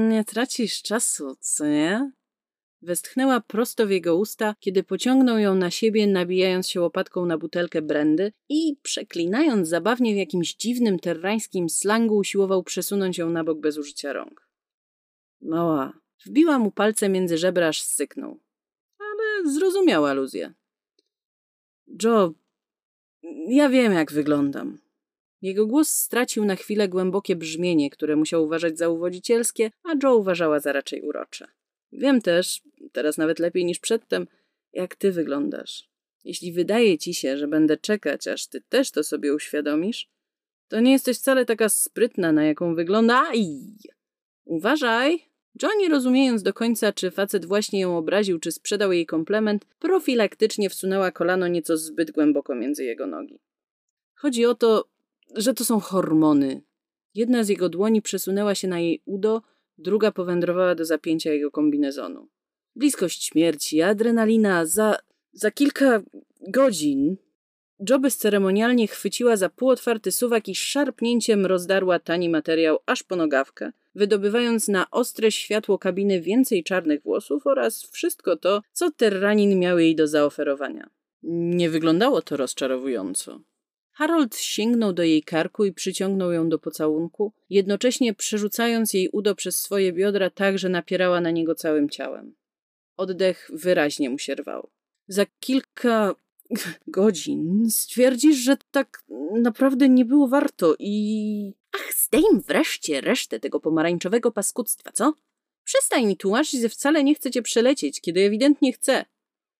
Nie 0.08 0.24
tracisz 0.24 0.82
czasu, 0.82 1.36
co 1.40 1.66
nie? 1.66 2.12
Westchnęła 2.82 3.40
prosto 3.40 3.86
w 3.86 3.90
jego 3.90 4.16
usta, 4.16 4.54
kiedy 4.60 4.82
pociągnął 4.82 5.38
ją 5.38 5.54
na 5.54 5.70
siebie, 5.70 6.06
nabijając 6.06 6.68
się 6.68 6.80
łopatką 6.80 7.26
na 7.26 7.38
butelkę 7.38 7.82
brandy 7.82 8.32
i, 8.48 8.76
przeklinając 8.82 9.68
zabawnie 9.68 10.14
w 10.14 10.16
jakimś 10.16 10.54
dziwnym 10.54 10.98
terrańskim 10.98 11.68
slangu, 11.68 12.16
usiłował 12.16 12.62
przesunąć 12.62 13.18
ją 13.18 13.30
na 13.30 13.44
bok 13.44 13.60
bez 13.60 13.78
użycia 13.78 14.12
rąk. 14.12 14.48
Mała. 15.40 15.92
Wbiła 16.26 16.58
mu 16.58 16.70
palce 16.70 17.08
między 17.08 17.38
żebra, 17.38 17.68
aż 17.68 17.82
syknął. 17.82 18.40
Ale 19.26 19.52
zrozumiał 19.52 20.06
aluzję. 20.06 20.54
Joe, 22.02 22.34
ja 23.48 23.68
wiem, 23.68 23.92
jak 23.92 24.12
wyglądam. 24.12 24.78
Jego 25.42 25.66
głos 25.66 25.88
stracił 25.88 26.44
na 26.44 26.56
chwilę 26.56 26.88
głębokie 26.88 27.36
brzmienie, 27.36 27.90
które 27.90 28.16
musiał 28.16 28.44
uważać 28.44 28.78
za 28.78 28.88
uwodzicielskie, 28.88 29.70
a 29.82 29.88
Joe 30.02 30.16
uważała 30.16 30.60
za 30.60 30.72
raczej 30.72 31.02
urocze. 31.02 31.48
Wiem 31.92 32.22
też, 32.22 32.62
teraz 32.92 33.18
nawet 33.18 33.38
lepiej 33.38 33.64
niż 33.64 33.78
przedtem, 33.78 34.26
jak 34.72 34.96
ty 34.96 35.12
wyglądasz. 35.12 35.88
Jeśli 36.24 36.52
wydaje 36.52 36.98
ci 36.98 37.14
się, 37.14 37.36
że 37.36 37.48
będę 37.48 37.76
czekać, 37.76 38.26
aż 38.26 38.46
ty 38.46 38.60
też 38.60 38.90
to 38.90 39.04
sobie 39.04 39.34
uświadomisz, 39.34 40.08
to 40.68 40.80
nie 40.80 40.92
jesteś 40.92 41.18
wcale 41.18 41.44
taka 41.44 41.68
sprytna, 41.68 42.32
na 42.32 42.44
jaką 42.44 42.74
wygląda. 42.74 43.28
Aj! 43.28 43.76
Uważaj! 44.44 45.35
Johnny, 45.62 45.88
rozumiejąc 45.88 46.42
do 46.42 46.54
końca, 46.54 46.92
czy 46.92 47.10
facet 47.10 47.46
właśnie 47.46 47.80
ją 47.80 47.98
obraził, 47.98 48.38
czy 48.38 48.52
sprzedał 48.52 48.92
jej 48.92 49.06
komplement, 49.06 49.64
profilaktycznie 49.78 50.70
wsunęła 50.70 51.10
kolano 51.10 51.48
nieco 51.48 51.76
zbyt 51.76 52.10
głęboko 52.10 52.54
między 52.54 52.84
jego 52.84 53.06
nogi. 53.06 53.38
Chodzi 54.14 54.46
o 54.46 54.54
to, 54.54 54.84
że 55.34 55.54
to 55.54 55.64
są 55.64 55.80
hormony. 55.80 56.62
Jedna 57.14 57.44
z 57.44 57.48
jego 57.48 57.68
dłoni 57.68 58.02
przesunęła 58.02 58.54
się 58.54 58.68
na 58.68 58.80
jej 58.80 59.02
udo, 59.04 59.42
druga 59.78 60.12
powędrowała 60.12 60.74
do 60.74 60.84
zapięcia 60.84 61.32
jego 61.32 61.50
kombinezonu. 61.50 62.28
Bliskość 62.76 63.24
śmierci, 63.24 63.82
adrenalina, 63.82 64.66
za, 64.66 64.96
za 65.32 65.50
kilka 65.50 66.02
godzin. 66.48 67.16
Joby 67.90 68.10
ceremonialnie 68.10 68.88
chwyciła 68.88 69.36
za 69.36 69.48
półotwarty 69.48 70.12
suwak 70.12 70.48
i 70.48 70.54
szarpnięciem 70.54 71.46
rozdarła 71.46 71.98
tani 71.98 72.28
materiał 72.28 72.78
aż 72.86 73.02
po 73.02 73.16
nogawkę, 73.16 73.72
wydobywając 73.96 74.68
na 74.68 74.90
ostre 74.90 75.32
światło 75.32 75.78
kabiny 75.78 76.20
więcej 76.20 76.64
czarnych 76.64 77.02
włosów 77.02 77.46
oraz 77.46 77.82
wszystko 77.90 78.36
to, 78.36 78.62
co 78.72 78.90
terranin 78.90 79.58
miał 79.58 79.78
jej 79.78 79.96
do 79.96 80.08
zaoferowania. 80.08 80.90
Nie 81.22 81.70
wyglądało 81.70 82.22
to 82.22 82.36
rozczarowująco. 82.36 83.40
Harold 83.92 84.36
sięgnął 84.36 84.92
do 84.92 85.02
jej 85.02 85.22
karku 85.22 85.64
i 85.64 85.72
przyciągnął 85.72 86.32
ją 86.32 86.48
do 86.48 86.58
pocałunku, 86.58 87.32
jednocześnie 87.50 88.14
przerzucając 88.14 88.94
jej 88.94 89.08
udo 89.08 89.34
przez 89.34 89.60
swoje 89.60 89.92
biodra 89.92 90.30
tak, 90.30 90.58
że 90.58 90.68
napierała 90.68 91.20
na 91.20 91.30
niego 91.30 91.54
całym 91.54 91.90
ciałem. 91.90 92.34
Oddech 92.96 93.50
wyraźnie 93.52 94.10
mu 94.10 94.18
się 94.18 94.34
rwał. 94.34 94.70
Za 95.08 95.26
kilka 95.40 96.14
godzin 96.86 97.70
stwierdzisz, 97.70 98.36
że 98.36 98.56
tak 98.70 99.04
naprawdę 99.32 99.88
nie 99.88 100.04
było 100.04 100.28
warto 100.28 100.74
i... 100.78 101.54
Ach, 101.72 101.94
zdejm 101.94 102.42
wreszcie 102.46 103.00
resztę 103.00 103.40
tego 103.40 103.60
pomarańczowego 103.60 104.32
paskudztwa, 104.32 104.92
co? 104.92 105.14
Przestań 105.64 106.06
mi 106.06 106.16
tłumaczyć, 106.16 106.60
że 106.60 106.68
wcale 106.68 107.04
nie 107.04 107.14
chcę 107.14 107.30
cię 107.30 107.42
przelecieć, 107.42 108.00
kiedy 108.00 108.20
ewidentnie 108.20 108.72
chcę. 108.72 109.04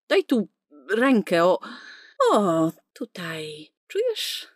Daj 0.08 0.24
tu 0.24 0.48
rękę, 0.90 1.44
o... 1.44 1.60
O, 2.32 2.72
tutaj... 2.92 3.72
Czujesz? 3.86 4.48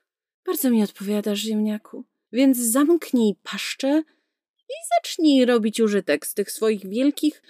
Bardzo 0.46 0.70
mi 0.70 0.82
odpowiadasz, 0.82 1.38
ziemniaku. 1.38 2.04
Więc 2.32 2.58
zamknij 2.58 3.34
paszczę 3.42 4.02
i 4.68 4.72
zacznij 4.94 5.44
robić 5.44 5.80
użytek 5.80 6.26
z 6.26 6.34
tych 6.34 6.50
swoich 6.50 6.88
wielkich 6.88 7.42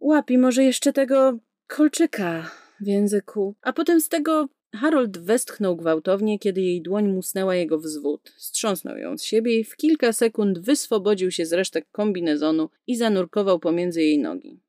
łap 0.00 0.30
i 0.30 0.38
może 0.38 0.64
jeszcze 0.64 0.92
tego 0.92 1.38
kolczyka 1.66 2.50
w 2.80 2.86
języku. 2.86 3.54
A 3.62 3.72
potem 3.72 4.00
z 4.00 4.08
tego 4.08 4.48
Harold 4.74 5.18
westchnął 5.18 5.76
gwałtownie, 5.76 6.38
kiedy 6.38 6.60
jej 6.60 6.82
dłoń 6.82 7.08
musnęła 7.08 7.54
jego 7.54 7.78
wzwód. 7.78 8.32
Strząsnął 8.36 8.96
ją 8.96 9.18
z 9.18 9.22
siebie 9.22 9.58
i 9.58 9.64
w 9.64 9.76
kilka 9.76 10.12
sekund 10.12 10.58
wyswobodził 10.58 11.30
się 11.30 11.46
z 11.46 11.52
resztek 11.52 11.86
kombinezonu 11.92 12.68
i 12.86 12.96
zanurkował 12.96 13.58
pomiędzy 13.58 14.02
jej 14.02 14.18
nogi. 14.18 14.60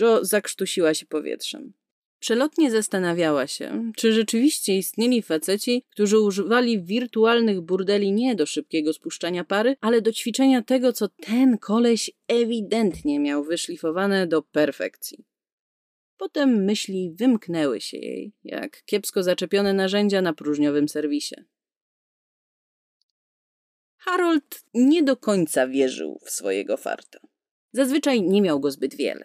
Joe 0.00 0.24
zakrztusiła 0.24 0.94
się 0.94 1.06
powietrzem. 1.06 1.72
Przelotnie 2.18 2.70
zastanawiała 2.70 3.46
się, 3.46 3.92
czy 3.96 4.12
rzeczywiście 4.12 4.76
istnieli 4.76 5.22
faceci, 5.22 5.84
którzy 5.90 6.18
używali 6.18 6.82
wirtualnych 6.82 7.60
burdeli 7.60 8.12
nie 8.12 8.34
do 8.34 8.46
szybkiego 8.46 8.92
spuszczania 8.92 9.44
pary, 9.44 9.76
ale 9.80 10.02
do 10.02 10.12
ćwiczenia 10.12 10.62
tego, 10.62 10.92
co 10.92 11.08
ten 11.08 11.58
koleś 11.58 12.10
ewidentnie 12.28 13.20
miał 13.20 13.44
wyszlifowane 13.44 14.26
do 14.26 14.42
perfekcji. 14.42 15.24
Potem 16.20 16.64
myśli 16.64 17.14
wymknęły 17.14 17.80
się 17.80 17.96
jej, 17.96 18.32
jak 18.44 18.84
kiepsko 18.84 19.22
zaczepione 19.22 19.72
narzędzia 19.72 20.22
na 20.22 20.32
próżniowym 20.32 20.88
serwisie. 20.88 21.34
Harold 23.96 24.64
nie 24.74 25.02
do 25.02 25.16
końca 25.16 25.66
wierzył 25.68 26.20
w 26.24 26.30
swojego 26.30 26.76
farta. 26.76 27.18
Zazwyczaj 27.72 28.22
nie 28.22 28.42
miał 28.42 28.60
go 28.60 28.70
zbyt 28.70 28.94
wiele. 28.94 29.24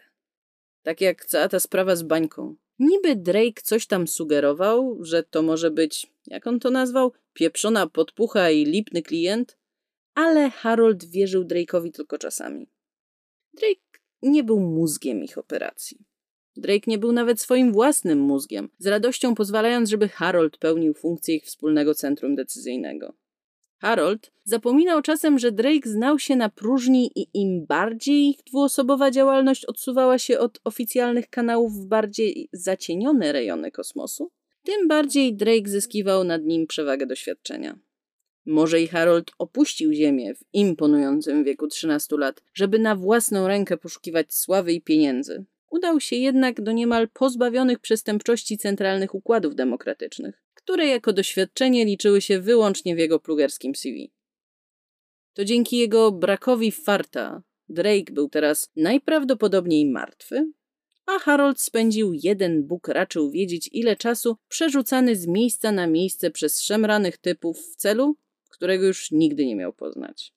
Tak 0.83 1.01
jak 1.01 1.25
cała 1.25 1.49
ta 1.49 1.59
sprawa 1.59 1.95
z 1.95 2.03
bańką. 2.03 2.55
Niby 2.79 3.15
Drake 3.15 3.61
coś 3.63 3.87
tam 3.87 4.07
sugerował, 4.07 4.97
że 5.01 5.23
to 5.23 5.41
może 5.41 5.71
być, 5.71 6.07
jak 6.27 6.47
on 6.47 6.59
to 6.59 6.71
nazwał, 6.71 7.11
pieprzona 7.33 7.87
podpucha 7.87 8.49
i 8.49 8.65
lipny 8.65 9.01
klient, 9.01 9.57
ale 10.13 10.49
Harold 10.49 11.05
wierzył 11.05 11.43
Drake'owi 11.43 11.91
tylko 11.91 12.17
czasami. 12.17 12.69
Drake 13.53 13.99
nie 14.21 14.43
był 14.43 14.59
mózgiem 14.59 15.23
ich 15.23 15.37
operacji. 15.37 16.14
Drake 16.57 16.83
nie 16.87 16.97
był 16.97 17.11
nawet 17.11 17.41
swoim 17.41 17.73
własnym 17.73 18.19
mózgiem, 18.19 18.69
z 18.79 18.87
radością 18.87 19.35
pozwalając, 19.35 19.89
żeby 19.89 20.09
Harold 20.09 20.57
pełnił 20.57 20.93
funkcję 20.93 21.35
ich 21.35 21.43
wspólnego 21.43 21.95
centrum 21.95 22.35
decyzyjnego. 22.35 23.13
Harold 23.77 24.31
zapominał 24.43 25.01
czasem, 25.01 25.39
że 25.39 25.51
Drake 25.51 25.89
znał 25.89 26.19
się 26.19 26.35
na 26.35 26.49
próżni 26.49 27.11
i 27.15 27.27
im 27.33 27.65
bardziej 27.65 28.29
ich 28.29 28.43
dwuosobowa 28.43 29.11
działalność 29.11 29.65
odsuwała 29.65 30.17
się 30.17 30.39
od 30.39 30.59
oficjalnych 30.63 31.29
kanałów 31.29 31.73
w 31.73 31.85
bardziej 31.85 32.49
zacienione 32.53 33.31
rejony 33.31 33.71
kosmosu, 33.71 34.31
tym 34.63 34.87
bardziej 34.87 35.35
Drake 35.35 35.69
zyskiwał 35.69 36.23
nad 36.23 36.43
nim 36.43 36.67
przewagę 36.67 37.05
doświadczenia. 37.05 37.79
Może 38.45 38.81
i 38.81 38.87
Harold 38.87 39.31
opuścił 39.39 39.93
Ziemię 39.93 40.35
w 40.35 40.43
imponującym 40.53 41.43
wieku 41.43 41.67
13 41.67 42.17
lat, 42.17 42.43
żeby 42.53 42.79
na 42.79 42.95
własną 42.95 43.47
rękę 43.47 43.77
poszukiwać 43.77 44.33
sławy 44.33 44.73
i 44.73 44.81
pieniędzy. 44.81 45.45
Udał 45.69 45.99
się 45.99 46.15
jednak 46.15 46.61
do 46.61 46.71
niemal 46.71 47.09
pozbawionych 47.09 47.79
przestępczości 47.79 48.57
centralnych 48.57 49.15
układów 49.15 49.55
demokratycznych, 49.55 50.43
które 50.53 50.87
jako 50.87 51.13
doświadczenie 51.13 51.85
liczyły 51.85 52.21
się 52.21 52.39
wyłącznie 52.39 52.95
w 52.95 52.99
jego 52.99 53.19
plugerskim 53.19 53.75
CV. 53.75 54.11
To 55.33 55.45
dzięki 55.45 55.77
jego 55.77 56.11
brakowi 56.11 56.71
farta 56.71 57.43
Drake 57.69 58.13
był 58.13 58.29
teraz 58.29 58.71
najprawdopodobniej 58.75 59.85
martwy, 59.85 60.51
a 61.05 61.19
Harold 61.19 61.61
spędził 61.61 62.13
jeden 62.13 62.67
Bóg 62.67 62.87
raczył 62.87 63.31
wiedzieć 63.31 63.69
ile 63.71 63.95
czasu 63.95 64.37
przerzucany 64.47 65.15
z 65.15 65.27
miejsca 65.27 65.71
na 65.71 65.87
miejsce 65.87 66.31
przez 66.31 66.61
szemranych 66.61 67.17
typów 67.17 67.59
w 67.59 67.75
celu, 67.75 68.15
którego 68.49 68.85
już 68.85 69.11
nigdy 69.11 69.45
nie 69.45 69.55
miał 69.55 69.73
poznać. 69.73 70.34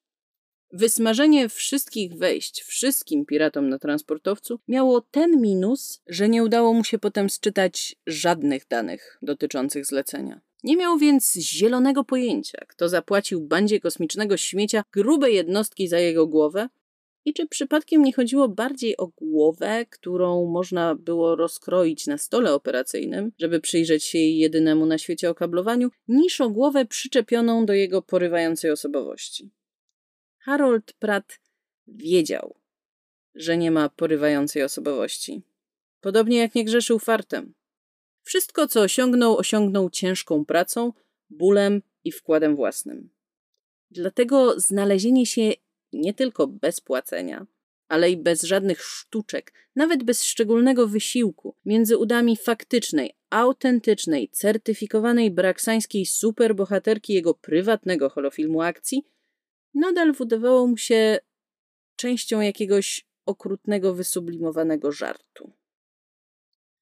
Wysmażenie 0.73 1.49
wszystkich 1.49 2.15
wejść 2.15 2.63
wszystkim 2.63 3.27
piratom 3.27 3.69
na 3.69 3.79
transportowcu 3.79 4.61
miało 4.69 5.01
ten 5.01 5.41
minus, 5.41 6.03
że 6.07 6.29
nie 6.29 6.45
udało 6.45 6.73
mu 6.73 6.85
się 6.85 6.99
potem 6.99 7.31
sczytać 7.31 7.97
żadnych 8.07 8.67
danych 8.69 9.19
dotyczących 9.23 9.87
zlecenia. 9.87 10.41
Nie 10.65 10.77
miał 10.77 10.99
więc 10.99 11.35
zielonego 11.35 12.05
pojęcia, 12.05 12.59
kto 12.69 12.89
zapłacił 12.89 13.41
bandzie 13.41 13.81
kosmicznego 13.81 14.37
śmiecia 14.37 14.83
grube 14.93 15.31
jednostki 15.31 15.89
za 15.89 15.99
jego 15.99 16.27
głowę 16.27 16.69
i 17.25 17.33
czy 17.35 17.47
przypadkiem 17.47 18.03
nie 18.03 18.13
chodziło 18.13 18.49
bardziej 18.49 18.97
o 18.97 19.07
głowę, 19.07 19.87
którą 19.91 20.47
można 20.47 20.95
było 20.95 21.37
rozkroić 21.37 22.07
na 22.07 22.19
stole 22.19 22.55
operacyjnym, 22.55 23.33
żeby 23.39 23.61
przyjrzeć 23.61 24.05
się 24.05 24.19
jej 24.19 24.39
jedynemu 24.39 24.87
na 24.87 24.99
świecie 24.99 25.31
okablowaniu, 25.31 25.91
niż 26.09 26.41
o 26.41 26.51
głowę 26.51 26.87
przyczepioną 26.87 27.67
do 27.67 27.73
jego 27.73 28.03
porywającej 28.03 28.71
osobowości. 28.71 29.51
Harold 30.49 30.93
Pratt 30.93 31.41
wiedział, 31.87 32.55
że 33.35 33.57
nie 33.57 33.71
ma 33.71 33.89
porywającej 33.89 34.63
osobowości. 34.63 35.43
Podobnie 36.01 36.39
jak 36.39 36.55
nie 36.55 36.65
grzeszył 36.65 36.99
fartem. 36.99 37.55
Wszystko, 38.23 38.69
co 38.69 38.81
osiągnął, 38.81 39.37
osiągnął 39.37 39.91
ciężką 39.91 40.45
pracą, 40.45 40.93
bólem 41.31 41.83
i 42.05 42.13
wkładem 42.13 42.57
własnym. 42.57 43.11
Dlatego 43.91 44.61
znalezienie 44.61 45.27
się 45.27 45.53
nie 45.93 46.15
tylko 46.15 46.47
bez 46.47 46.81
płacenia, 46.81 47.47
ale 47.89 48.11
i 48.11 48.17
bez 48.17 48.43
żadnych 48.43 48.83
sztuczek, 48.83 49.53
nawet 49.77 50.03
bez 50.03 50.25
szczególnego 50.25 50.87
wysiłku, 50.87 51.55
między 51.65 51.99
udami 51.99 52.37
faktycznej, 52.37 53.15
autentycznej, 53.31 54.29
certyfikowanej 54.29 55.31
braksańskiej 55.31 56.07
superbohaterki 56.07 57.15
jego 57.15 57.35
prywatnego 57.35 58.11
holofilmu 58.11 58.63
akcji, 58.63 59.05
nadal 59.79 60.13
wydawało 60.13 60.67
mu 60.67 60.77
się 60.77 61.19
częścią 61.97 62.41
jakiegoś 62.41 63.07
okrutnego, 63.27 63.95
wysublimowanego 63.95 64.93
żartu 64.93 65.53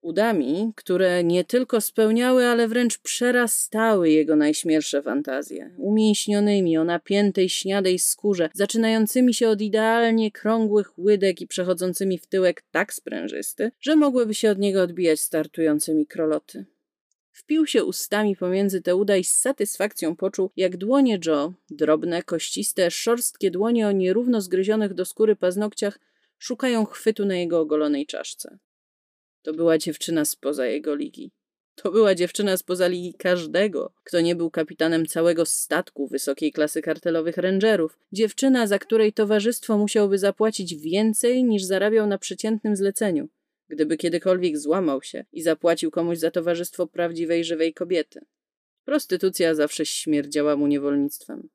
udami, 0.07 0.73
które 0.77 1.25
nie 1.25 1.45
tylko 1.45 1.81
spełniały, 1.81 2.47
ale 2.47 2.69
wręcz 2.69 2.99
przerastały 2.99 4.11
jego 4.11 4.37
najśmielsze 4.37 5.03
fantazje. 5.03 5.75
Umięśnionymi 5.79 6.79
o 6.79 6.85
napiętej, 6.85 7.49
śniadej 7.49 7.99
skórze, 7.99 8.49
zaczynającymi 8.55 9.35
się 9.35 9.49
od 9.49 9.61
idealnie 9.61 10.31
krągłych 10.31 10.99
łydek 10.99 11.41
i 11.41 11.47
przechodzącymi 11.47 12.19
w 12.19 12.27
tyłek 12.27 12.63
tak 12.71 12.95
sprężysty, 12.95 13.71
że 13.81 13.97
mogłyby 13.97 14.35
się 14.35 14.51
od 14.51 14.59
niego 14.59 14.83
odbijać 14.83 15.21
startującymi 15.21 16.07
kroloty. 16.07 16.65
Wpił 17.37 17.67
się 17.67 17.85
ustami 17.85 18.37
pomiędzy 18.37 18.83
te 18.83 18.97
uda 18.97 19.17
i 19.17 19.25
z 19.25 19.35
satysfakcją 19.35 20.17
poczuł, 20.17 20.51
jak 20.57 20.77
dłonie 20.77 21.19
Joe, 21.27 21.53
drobne, 21.71 22.23
kościste, 22.23 22.91
szorstkie 22.91 23.51
dłonie 23.51 23.89
o 23.89 23.93
nierówno 23.93 24.41
zgryzionych 24.41 24.95
do 24.95 25.05
skóry 25.05 25.37
paznokciach, 25.37 25.99
szukają 26.39 26.85
chwytu 26.85 27.25
na 27.27 27.37
jego 27.37 27.61
ogolonej 27.61 28.07
czaszce. 28.07 28.59
To 29.43 29.53
była 29.53 29.79
dziewczyna 29.79 30.25
spoza 30.25 30.67
jego 30.67 30.95
ligi. 30.95 31.31
To 31.75 31.91
była 31.91 32.15
dziewczyna 32.15 32.57
spoza 32.57 32.89
ligi 32.89 33.15
każdego, 33.15 33.93
kto 34.05 34.21
nie 34.21 34.37
był 34.37 34.51
kapitanem 34.51 35.07
całego 35.07 35.47
statku 35.47 36.07
wysokiej 36.07 36.53
klasy 36.53 36.83
kartelowych 36.83 37.37
rangerów. 37.37 37.99
Dziewczyna, 38.13 38.67
za 38.67 38.79
której 38.79 39.13
towarzystwo 39.13 39.79
musiałby 39.79 40.19
zapłacić 40.19 40.75
więcej 40.75 41.45
niż 41.45 41.65
zarabiał 41.65 42.07
na 42.07 42.19
przeciętnym 42.19 42.77
zleceniu, 42.77 43.29
gdyby 43.69 43.97
kiedykolwiek 43.97 44.59
złamał 44.59 45.03
się 45.03 45.25
i 45.33 45.43
zapłacił 45.43 45.91
komuś 45.91 46.19
za 46.19 46.31
towarzystwo 46.31 46.87
prawdziwej, 46.87 47.45
żywej 47.45 47.75
kobiety. 47.75 48.21
Prostytucja 48.85 49.55
zawsze 49.55 49.87
śmierdziała 49.87 50.57
mu 50.57 50.67
niewolnictwem. 50.67 51.49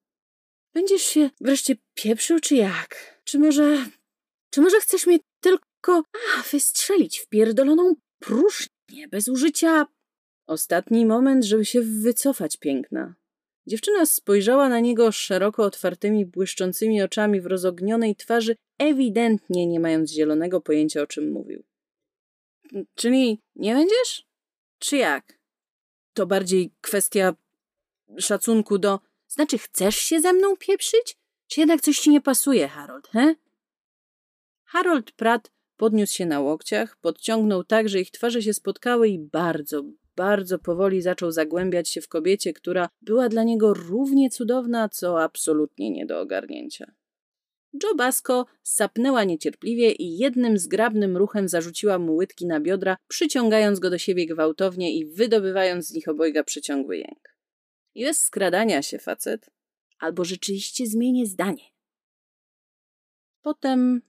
Będziesz 0.74 1.02
się 1.02 1.30
wreszcie 1.42 1.76
pieprzył, 1.94 2.40
czy 2.40 2.56
jak? 2.56 3.22
Czy 3.24 3.40
może... 3.40 3.86
Czy 4.50 4.62
może 4.62 4.80
chcesz 4.80 5.08
mnie 5.08 5.20
tylko 5.40 6.04
a, 6.38 6.44
wystrzelić 6.52 7.20
w 7.20 7.28
pierdoloną 7.28 7.96
próżnię 8.20 9.08
bez 9.12 9.28
użycia... 9.28 9.86
Ostatni 10.48 11.06
moment, 11.06 11.46
żeby 11.46 11.66
się 11.66 11.82
wycofać, 11.82 12.58
piękna. 12.58 13.16
Dziewczyna 13.68 14.06
spojrzała 14.06 14.70
na 14.70 14.80
niego 14.80 15.12
szeroko 15.12 15.64
otwartymi, 15.64 16.26
błyszczącymi 16.26 17.02
oczami 17.02 17.42
w 17.42 17.46
rozognionej 17.46 18.16
twarzy, 18.16 18.56
ewidentnie 18.80 19.68
nie 19.68 19.80
mając 19.80 20.12
zielonego 20.12 20.62
pojęcia, 20.62 21.02
o 21.02 21.08
czym 21.08 21.32
mówił. 21.32 21.64
Czyli 22.96 23.42
nie 23.56 23.74
będziesz? 23.74 24.28
Czy 24.80 24.98
jak? 24.98 25.40
To 26.14 26.26
bardziej 26.26 26.72
kwestia 26.82 27.36
szacunku 28.18 28.78
do... 28.78 29.00
Znaczy, 29.28 29.58
chcesz 29.58 29.96
się 29.96 30.20
ze 30.20 30.34
mną 30.34 30.58
pieprzyć? 30.58 31.18
Czy 31.48 31.60
jednak 31.60 31.82
coś 31.82 32.00
ci 32.00 32.10
nie 32.10 32.22
pasuje, 32.22 32.68
Harold, 32.68 33.08
he? 33.08 33.36
Harold 34.64 35.12
Pratt 35.12 35.52
Podniósł 35.82 36.14
się 36.14 36.26
na 36.26 36.40
łokciach, 36.40 36.98
podciągnął 36.98 37.64
tak, 37.64 37.90
że 37.90 38.00
ich 38.00 38.12
twarze 38.12 38.42
się 38.42 38.54
spotkały 38.54 39.10
i 39.10 39.20
bardzo, 39.20 39.84
bardzo 40.16 40.60
powoli 40.60 41.02
zaczął 41.02 41.32
zagłębiać 41.32 41.90
się 41.90 42.02
w 42.02 42.08
kobiecie, 42.08 42.54
która 42.54 42.90
była 43.02 43.30
dla 43.30 43.44
niego 43.44 43.74
równie 43.74 44.30
cudowna, 44.30 44.90
co 44.90 45.24
absolutnie 45.24 45.92
nie 45.92 46.06
do 46.06 46.20
ogarnięcia. 46.20 46.92
Joe 47.74 47.96
Basco 47.96 48.46
sapnęła 48.64 49.24
niecierpliwie 49.24 49.92
i 49.92 50.18
jednym 50.18 50.58
zgrabnym 50.58 51.18
ruchem 51.18 51.48
zarzuciła 51.48 52.00
mu 52.00 52.16
łydki 52.16 52.46
na 52.46 52.60
biodra, 52.60 52.98
przyciągając 53.08 53.80
go 53.80 53.90
do 53.90 53.98
siebie 53.98 54.28
gwałtownie 54.28 54.98
i 54.98 55.06
wydobywając 55.06 55.88
z 55.88 55.94
nich 55.94 56.08
obojga 56.08 56.44
przeciągły 56.44 56.98
jęk. 56.98 57.36
I 57.96 58.06
bez 58.06 58.24
skradania 58.24 58.82
się, 58.82 59.00
facet, 59.00 59.50
albo 60.00 60.26
rzeczywiście 60.26 60.88
zmienię 60.88 61.26
zdanie. 61.26 61.64
Potem 63.42 64.02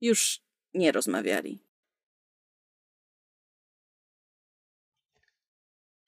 już 0.00 0.40
nie 0.74 0.92
rozmawiali. 0.92 1.64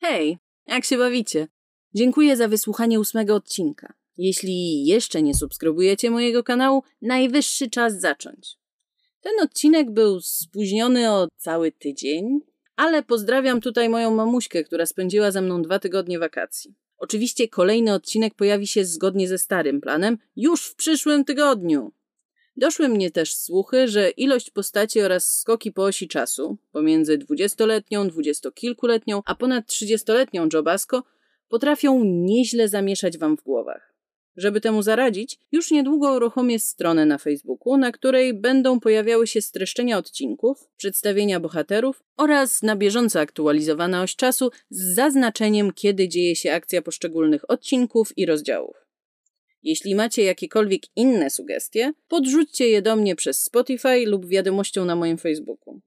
Hej, 0.00 0.38
jak 0.66 0.84
się 0.84 0.98
bawicie? 0.98 1.48
Dziękuję 1.94 2.36
za 2.36 2.48
wysłuchanie 2.48 3.00
ósmego 3.00 3.34
odcinka. 3.34 3.99
Jeśli 4.22 4.86
jeszcze 4.86 5.22
nie 5.22 5.34
subskrybujecie 5.34 6.10
mojego 6.10 6.42
kanału, 6.42 6.82
najwyższy 7.02 7.70
czas 7.70 8.00
zacząć. 8.00 8.56
Ten 9.20 9.32
odcinek 9.42 9.90
był 9.90 10.20
spóźniony 10.20 11.10
o 11.10 11.28
cały 11.36 11.72
tydzień, 11.72 12.40
ale 12.76 13.02
pozdrawiam 13.02 13.60
tutaj 13.60 13.88
moją 13.88 14.14
mamuśkę, 14.14 14.64
która 14.64 14.86
spędziła 14.86 15.30
ze 15.30 15.40
mną 15.42 15.62
dwa 15.62 15.78
tygodnie 15.78 16.18
wakacji. 16.18 16.74
Oczywiście 16.98 17.48
kolejny 17.48 17.94
odcinek 17.94 18.34
pojawi 18.34 18.66
się 18.66 18.84
zgodnie 18.84 19.28
ze 19.28 19.38
starym 19.38 19.80
planem 19.80 20.18
już 20.36 20.66
w 20.66 20.74
przyszłym 20.74 21.24
tygodniu. 21.24 21.92
Doszły 22.56 22.88
mnie 22.88 23.10
też 23.10 23.34
słuchy, 23.34 23.88
że 23.88 24.10
ilość 24.10 24.50
postaci 24.50 25.00
oraz 25.00 25.38
skoki 25.38 25.72
po 25.72 25.84
osi 25.84 26.08
czasu 26.08 26.58
pomiędzy 26.72 27.18
dwudziestoletnią, 27.18 28.08
dwudziestokilkuletnią, 28.08 29.22
a 29.26 29.34
ponad 29.34 29.66
trzydziestoletnią 29.66 30.48
Jobasko 30.52 31.02
potrafią 31.48 32.04
nieźle 32.04 32.68
zamieszać 32.68 33.18
wam 33.18 33.36
w 33.36 33.42
głowach. 33.42 33.89
Żeby 34.36 34.60
temu 34.60 34.82
zaradzić, 34.82 35.38
już 35.52 35.70
niedługo 35.70 36.12
uruchomię 36.12 36.58
stronę 36.58 37.06
na 37.06 37.18
Facebooku, 37.18 37.76
na 37.76 37.92
której 37.92 38.34
będą 38.34 38.80
pojawiały 38.80 39.26
się 39.26 39.42
streszczenia 39.42 39.98
odcinków, 39.98 40.68
przedstawienia 40.76 41.40
bohaterów 41.40 42.02
oraz 42.16 42.62
na 42.62 42.76
bieżąco 42.76 43.20
aktualizowana 43.20 44.02
oś 44.02 44.16
czasu 44.16 44.50
z 44.70 44.94
zaznaczeniem, 44.94 45.72
kiedy 45.72 46.08
dzieje 46.08 46.36
się 46.36 46.52
akcja 46.52 46.82
poszczególnych 46.82 47.50
odcinków 47.50 48.18
i 48.18 48.26
rozdziałów. 48.26 48.76
Jeśli 49.62 49.94
macie 49.94 50.22
jakiekolwiek 50.22 50.82
inne 50.96 51.30
sugestie, 51.30 51.92
podrzućcie 52.08 52.68
je 52.68 52.82
do 52.82 52.96
mnie 52.96 53.16
przez 53.16 53.42
Spotify 53.42 54.06
lub 54.06 54.26
wiadomością 54.26 54.84
na 54.84 54.96
moim 54.96 55.18
Facebooku. 55.18 55.80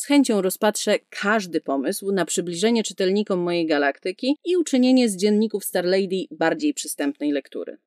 Z 0.00 0.04
chęcią 0.04 0.42
rozpatrzę 0.42 0.98
każdy 1.10 1.60
pomysł 1.60 2.12
na 2.12 2.24
przybliżenie 2.24 2.82
czytelnikom 2.82 3.38
mojej 3.40 3.66
galaktyki 3.66 4.36
i 4.44 4.56
uczynienie 4.56 5.08
z 5.08 5.16
dzienników 5.16 5.64
Star 5.64 5.84
Lady 5.84 6.24
bardziej 6.30 6.74
przystępnej 6.74 7.32
lektury. 7.32 7.78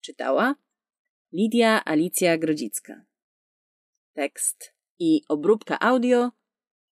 Czytała 0.00 0.54
Lidia 1.32 1.84
Alicja 1.84 2.38
Grodzicka. 2.38 3.04
Tekst 4.14 4.74
i 4.98 5.22
obróbka 5.28 5.78
audio 5.80 6.30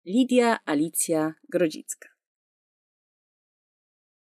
Lidia 0.05 0.59
Alicja 0.65 1.33
Grodzicka. 1.49 2.18